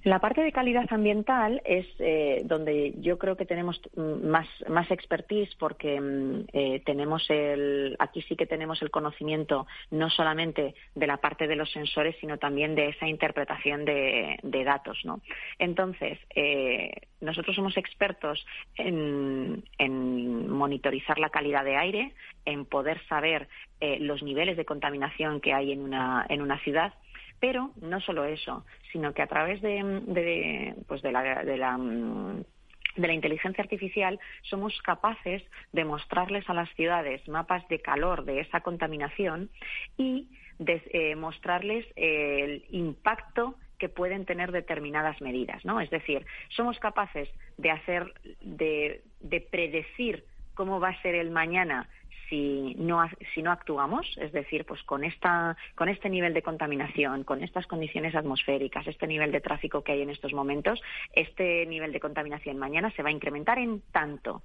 [0.03, 5.53] La parte de calidad ambiental es eh, donde yo creo que tenemos más, más expertise
[5.55, 11.17] porque mm, eh, tenemos el, aquí sí que tenemos el conocimiento no solamente de la
[11.17, 14.99] parte de los sensores, sino también de esa interpretación de, datos.
[15.05, 15.21] ¿no?
[15.59, 16.91] Entonces, eh,
[17.21, 18.45] nosotros somos expertos
[18.75, 22.13] en, en, monitorizar la calidad de aire,
[22.45, 23.47] en poder saber
[23.99, 26.93] los niveles de contaminación que hay en una, en una ciudad
[27.39, 31.77] pero no solo eso, sino que a través de, pues de la, de la
[32.97, 38.39] de la inteligencia artificial somos capaces de mostrarles a las ciudades mapas de calor de
[38.39, 39.51] esa contaminación
[39.97, 40.27] y
[40.57, 45.79] de eh, mostrarles el impacto que pueden tener determinadas medidas, ¿no?
[45.79, 48.11] Es decir, somos capaces de hacer,
[48.41, 50.25] de, de predecir
[50.55, 51.87] cómo va a ser el mañana
[52.29, 53.03] si no,
[53.33, 57.67] si no actuamos, es decir, pues con, esta, con este nivel de contaminación, con estas
[57.67, 60.81] condiciones atmosféricas, este nivel de tráfico que hay en estos momentos,
[61.13, 64.41] este nivel de contaminación mañana se va a incrementar en tanto.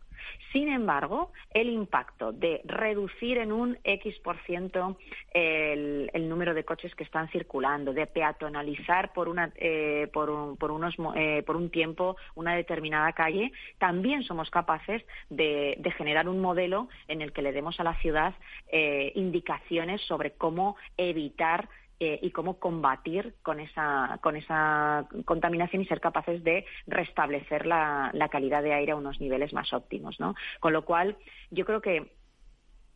[0.52, 4.98] Sin embargo, el impacto de reducir en un X por ciento
[5.32, 10.70] el, número de coches que están circulando, de peatonalizar por, una, eh, por, un, por,
[10.70, 16.88] unos, eh, por un tiempo una determinada calle, también somos capaces de, generar un modelo
[17.08, 18.34] en el que le demos a la ciudad
[18.68, 21.68] eh, indicaciones sobre cómo evitar
[22.00, 28.10] eh, y cómo combatir con esa, con esa contaminación y ser capaces de restablecer la,
[28.12, 30.18] la calidad de aire a unos niveles más óptimos.
[30.18, 30.34] ¿no?
[30.58, 31.16] Con lo cual,
[31.50, 32.10] yo creo que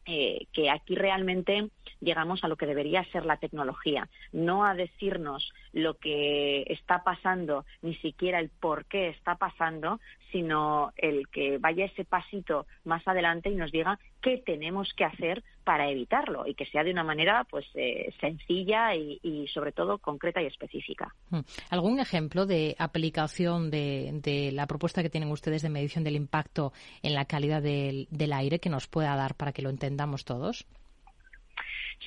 [0.08, 1.68] eh, que aquí realmente
[2.00, 7.64] llegamos a lo que debería ser la tecnología, no a decirnos lo que está pasando,
[7.82, 9.98] ni siquiera el por qué está pasando,
[10.32, 15.42] sino el que vaya ese pasito más adelante y nos diga qué tenemos que hacer
[15.64, 20.42] para evitarlo y que sea de una manera pues eh, sencilla y, sobre todo concreta
[20.42, 21.14] y específica.
[21.30, 21.40] Hmm.
[21.70, 26.72] ¿Algún ejemplo de aplicación de, la propuesta que tienen ustedes de medición del impacto
[27.02, 30.66] en la calidad del, aire que nos pueda dar para que lo entendamos todos?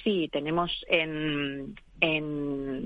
[0.03, 1.75] Sí, tenemos en,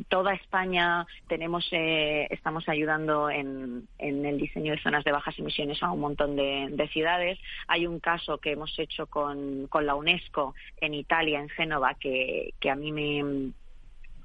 [0.09, 5.91] toda España tenemos eh, estamos ayudando en, el diseño de zonas de bajas emisiones a
[5.91, 7.39] un montón de, ciudades.
[7.67, 12.69] Hay un caso que hemos hecho con, la UNESCO en Italia, en Génova, que, que
[12.69, 13.53] a mí me,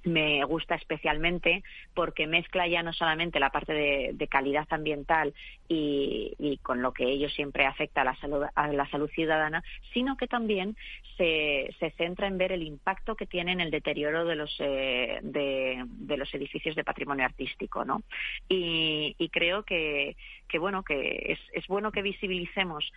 [0.05, 1.63] me gusta especialmente
[1.95, 5.33] porque mezcla ya no solamente la parte de, calidad ambiental
[5.69, 9.63] y, con lo que ello siempre afecta a la salud, a la salud ciudadana,
[9.93, 10.77] sino que también
[11.17, 15.19] se, se centra en ver el impacto que tiene en el deterioro de los, eh,
[15.23, 17.85] de, los edificios de patrimonio artístico.
[17.85, 18.03] ¿no?
[18.49, 20.17] Y, creo que,
[20.49, 22.93] que, bueno, que es, es bueno que visibilicemos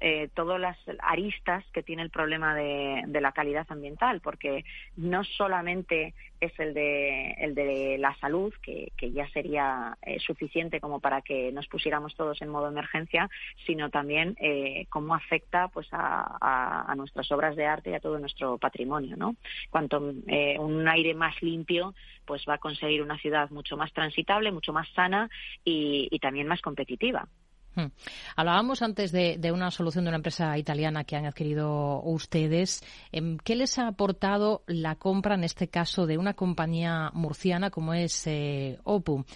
[0.00, 4.64] eh, todas las aristas que tiene el problema de, de la calidad ambiental, porque
[4.96, 10.80] no solamente es el de, el de la salud, que, que ya sería eh, suficiente
[10.80, 13.28] como para que nos pusiéramos todos en modo emergencia,
[13.66, 18.58] sino también eh, cómo afecta pues a, nuestras obras de arte y a todo nuestro
[18.58, 19.16] patrimonio.
[19.16, 19.36] ¿no?
[19.70, 21.94] Cuanto eh, un aire más limpio,
[22.24, 25.28] pues va a conseguir una ciudad mucho más transitable, mucho más sana
[25.64, 27.28] y también más competitiva.
[27.76, 27.88] Hmm.
[28.36, 32.82] Hablábamos antes de, una solución de una empresa italiana que han adquirido ustedes.
[33.12, 37.92] Em, ¿Qué les ha aportado la compra, en este caso, de una compañía murciana como
[37.92, 39.26] es eh, OPU?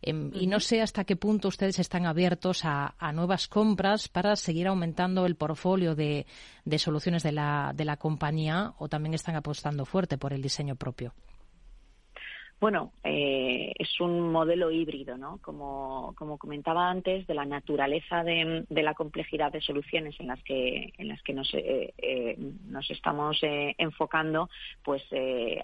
[0.00, 4.68] Em, y no sé hasta qué punto ustedes están abiertos a, nuevas compras para seguir
[4.68, 6.24] aumentando el portfolio de,
[6.64, 10.76] de soluciones de la, de la compañía o también están apostando fuerte por el diseño
[10.76, 11.14] propio.
[12.60, 15.38] Bueno, eh, es un modelo híbrido, ¿no?
[15.42, 21.06] Como, comentaba antes, de la naturaleza de, la complejidad de soluciones en las que, en
[21.06, 22.36] las que nos, eh, eh,
[22.66, 24.50] nos estamos enfocando,
[24.82, 25.04] pues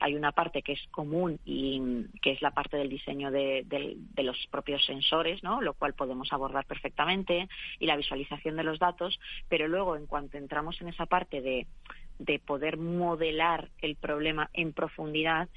[0.01, 1.83] hay una parte que es común y
[2.23, 5.61] que es la parte del diseño de, de, los propios sensores, ¿no?
[5.61, 7.49] Lo cual podemos abordar perfectamente
[7.81, 9.19] y la visualización de los datos,
[9.49, 11.67] pero luego en cuanto entramos en esa parte de
[12.19, 15.49] de poder modelar el problema en profundidad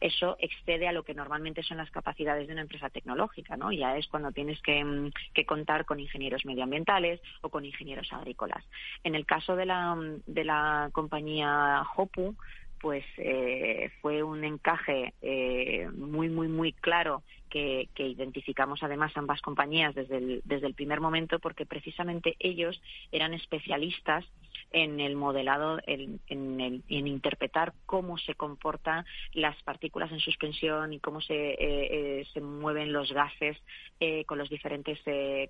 [0.00, 3.70] eso excede a lo que normalmente son las capacidades de una empresa tecnológica, ¿no?
[3.70, 5.10] Ya es cuando tienes que, mm,
[5.46, 8.64] contar con ingenieros medioambientales o con ingenieros agrícolas.
[9.04, 12.34] En el caso de la, mm, de la compañía Hopu,
[12.80, 17.22] pues eh, fue un encaje eh, muy, muy, muy claro
[17.54, 22.80] que, identificamos además ambas compañías desde el, desde el primer momento porque precisamente ellos
[23.12, 24.24] eran especialistas
[24.72, 31.20] en el modelado, en, en, interpretar cómo se comportan las partículas en suspensión y cómo
[31.20, 33.56] se, eh, eh, se mueven los gases
[34.00, 34.98] eh, con los diferentes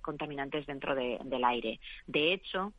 [0.01, 1.79] contaminantes dentro del aire.
[2.05, 2.71] De hecho,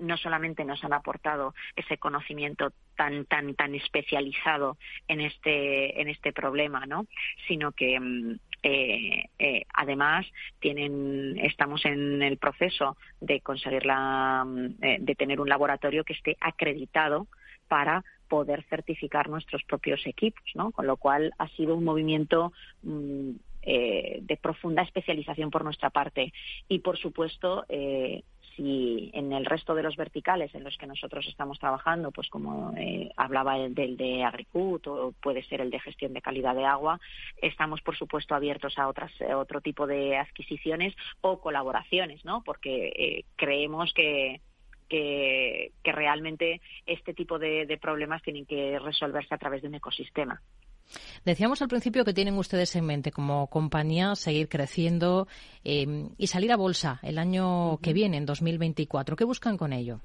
[0.00, 6.32] no solamente nos han aportado ese conocimiento tan tan tan especializado en este en este
[6.32, 7.06] problema no
[7.46, 8.36] sino que mm,
[8.68, 10.26] eh, eh, además,
[10.58, 16.14] tienen, estamos en el proceso de conseguir la, mm, eh, de tener un laboratorio que
[16.14, 17.28] esté acreditado
[17.68, 20.72] para poder certificar nuestros propios equipos, ¿no?
[20.72, 22.52] Con lo cual ha sido un movimiento
[22.82, 23.30] mm,
[23.66, 26.32] de profunda especialización por nuestra parte
[26.68, 27.64] y, por supuesto,
[28.56, 32.72] si en el resto de los verticales en los que nosotros estamos trabajando, pues como
[32.76, 36.64] eh, hablaba el del de Agricut o puede ser el de gestión de calidad de
[36.64, 36.98] agua,
[37.36, 42.42] estamos por supuesto abiertos a otras eh, otro tipo de adquisiciones o colaboraciones, ¿no?
[42.42, 44.40] Porque eh, creemos que
[44.88, 50.40] que, realmente este tipo de problemas tienen que resolverse a través de un ecosistema.
[51.24, 55.26] Decíamos al principio que tienen ustedes en mente como compañía seguir creciendo
[55.64, 59.16] em, y salir a bolsa el año que viene, en 2024.
[59.16, 60.00] ¿Qué buscan con ello?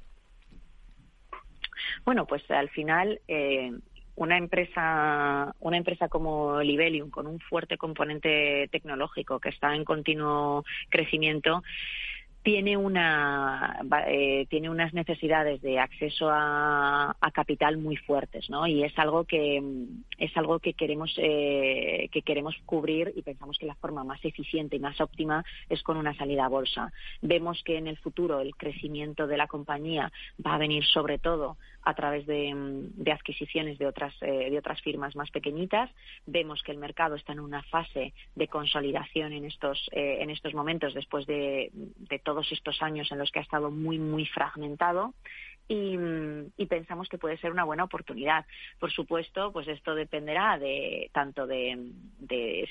[2.06, 3.72] Bueno, pues al final eh,
[4.16, 10.64] una empresa una empresa como Libelium con un fuerte componente tecnológico que está en continuo
[10.90, 11.64] crecimiento
[12.44, 18.98] tiene una eh, tiene unas necesidades de acceso a, capital muy fuertes no y es
[19.00, 19.62] algo que
[20.18, 24.76] es algo que queremos eh, que queremos cubrir y pensamos que la forma más eficiente
[24.76, 26.92] y más óptima es con una salida a bolsa.
[27.22, 30.12] Vemos que en el futuro el crecimiento de la compañía
[30.46, 32.54] va a venir sobre todo a través de,
[33.12, 35.90] adquisiciones de otras eh, de otras firmas más pequeñitas.
[36.26, 40.94] Vemos que el mercado está en una fase de consolidación en estos en estos momentos
[40.94, 45.14] después de, de todo todos estos años en los que ha estado muy, muy fragmentado
[45.72, 48.46] y, pensamos que puede ser una buena oportunidad.
[48.80, 51.92] Por supuesto, pues esto dependerá de tanto de,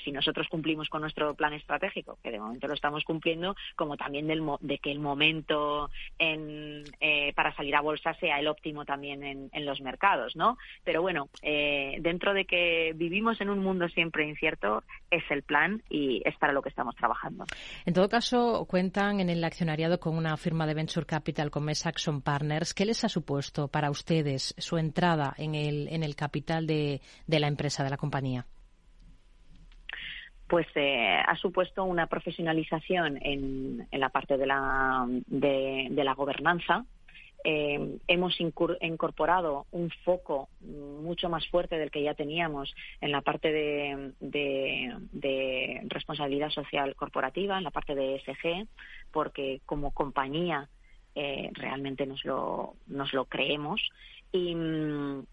[0.03, 4.27] si nosotros cumplimos con nuestro plan estratégico, que de momento lo estamos cumpliendo, como también
[4.27, 9.65] del, de que el momento eh, para salir a bolsa sea el óptimo también en,
[9.65, 10.57] los mercados, ¿no?
[10.83, 15.83] Pero bueno, eh, dentro de que vivimos en un mundo siempre incierto, es el plan
[15.89, 17.45] y es para lo que estamos trabajando.
[17.85, 21.85] En todo caso, cuentan en el accionariado con una firma de venture capital como es
[21.85, 22.73] Axon Partners.
[22.73, 27.83] ¿Qué ha supuesto para ustedes su entrada en el, en el capital de, la empresa,
[27.83, 28.45] de la compañía?
[30.47, 36.83] pues eh, ha supuesto una profesionalización en, en la parte de la, de, la gobernanza
[37.45, 43.51] eh, hemos incorporado un foco mucho más fuerte del que ya teníamos en la parte
[43.51, 48.67] de, de responsabilidad social corporativa, en la parte de ESG,
[49.11, 50.67] porque como compañía
[51.15, 53.81] eh, realmente nos lo, nos lo creemos.
[54.31, 55.23] Y, mm,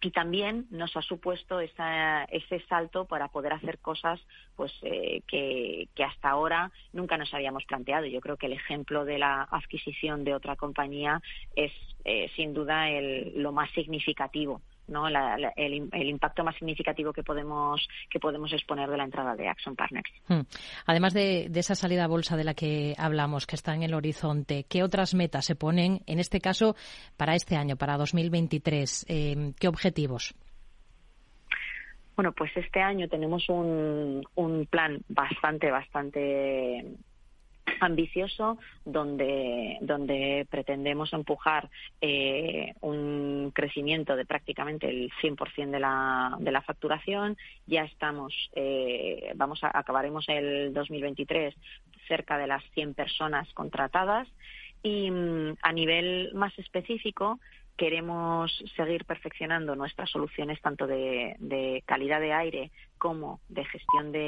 [0.00, 4.20] y también nos ha supuesto esa, ese salto para poder hacer cosas
[4.54, 8.04] pues eh, que, que, hasta ahora nunca nos habíamos planteado.
[8.04, 11.22] Yo creo que el ejemplo de la adquisición de otra compañía
[11.56, 11.72] es
[12.04, 15.08] eh, sin duda el, lo más significativo ¿no?
[15.08, 20.10] el, impacto más significativo que podemos que podemos exponer de la entrada de Action Partners.
[20.28, 20.40] Hmm.
[20.86, 24.64] Además de, esa salida a bolsa de la que hablamos, que está en el horizonte,
[24.68, 26.76] ¿qué otras metas se ponen, en este caso,
[27.16, 29.06] para este año, para 2023?
[29.08, 30.34] Eh, ¿Qué objetivos?
[32.16, 36.84] Bueno, pues este año tenemos un, un plan bastante, bastante
[37.80, 41.68] ambicioso donde, donde pretendemos empujar
[42.00, 47.36] eh, un crecimiento de prácticamente el 100% de la, de la facturación.
[47.66, 51.54] Ya estamos, eh, vamos a, acabaremos el 2023
[52.08, 54.28] cerca de las 100 personas contratadas
[54.82, 57.38] y mm, a nivel más específico
[57.76, 64.22] queremos seguir perfeccionando nuestras soluciones tanto de calidad de aire como de gestión de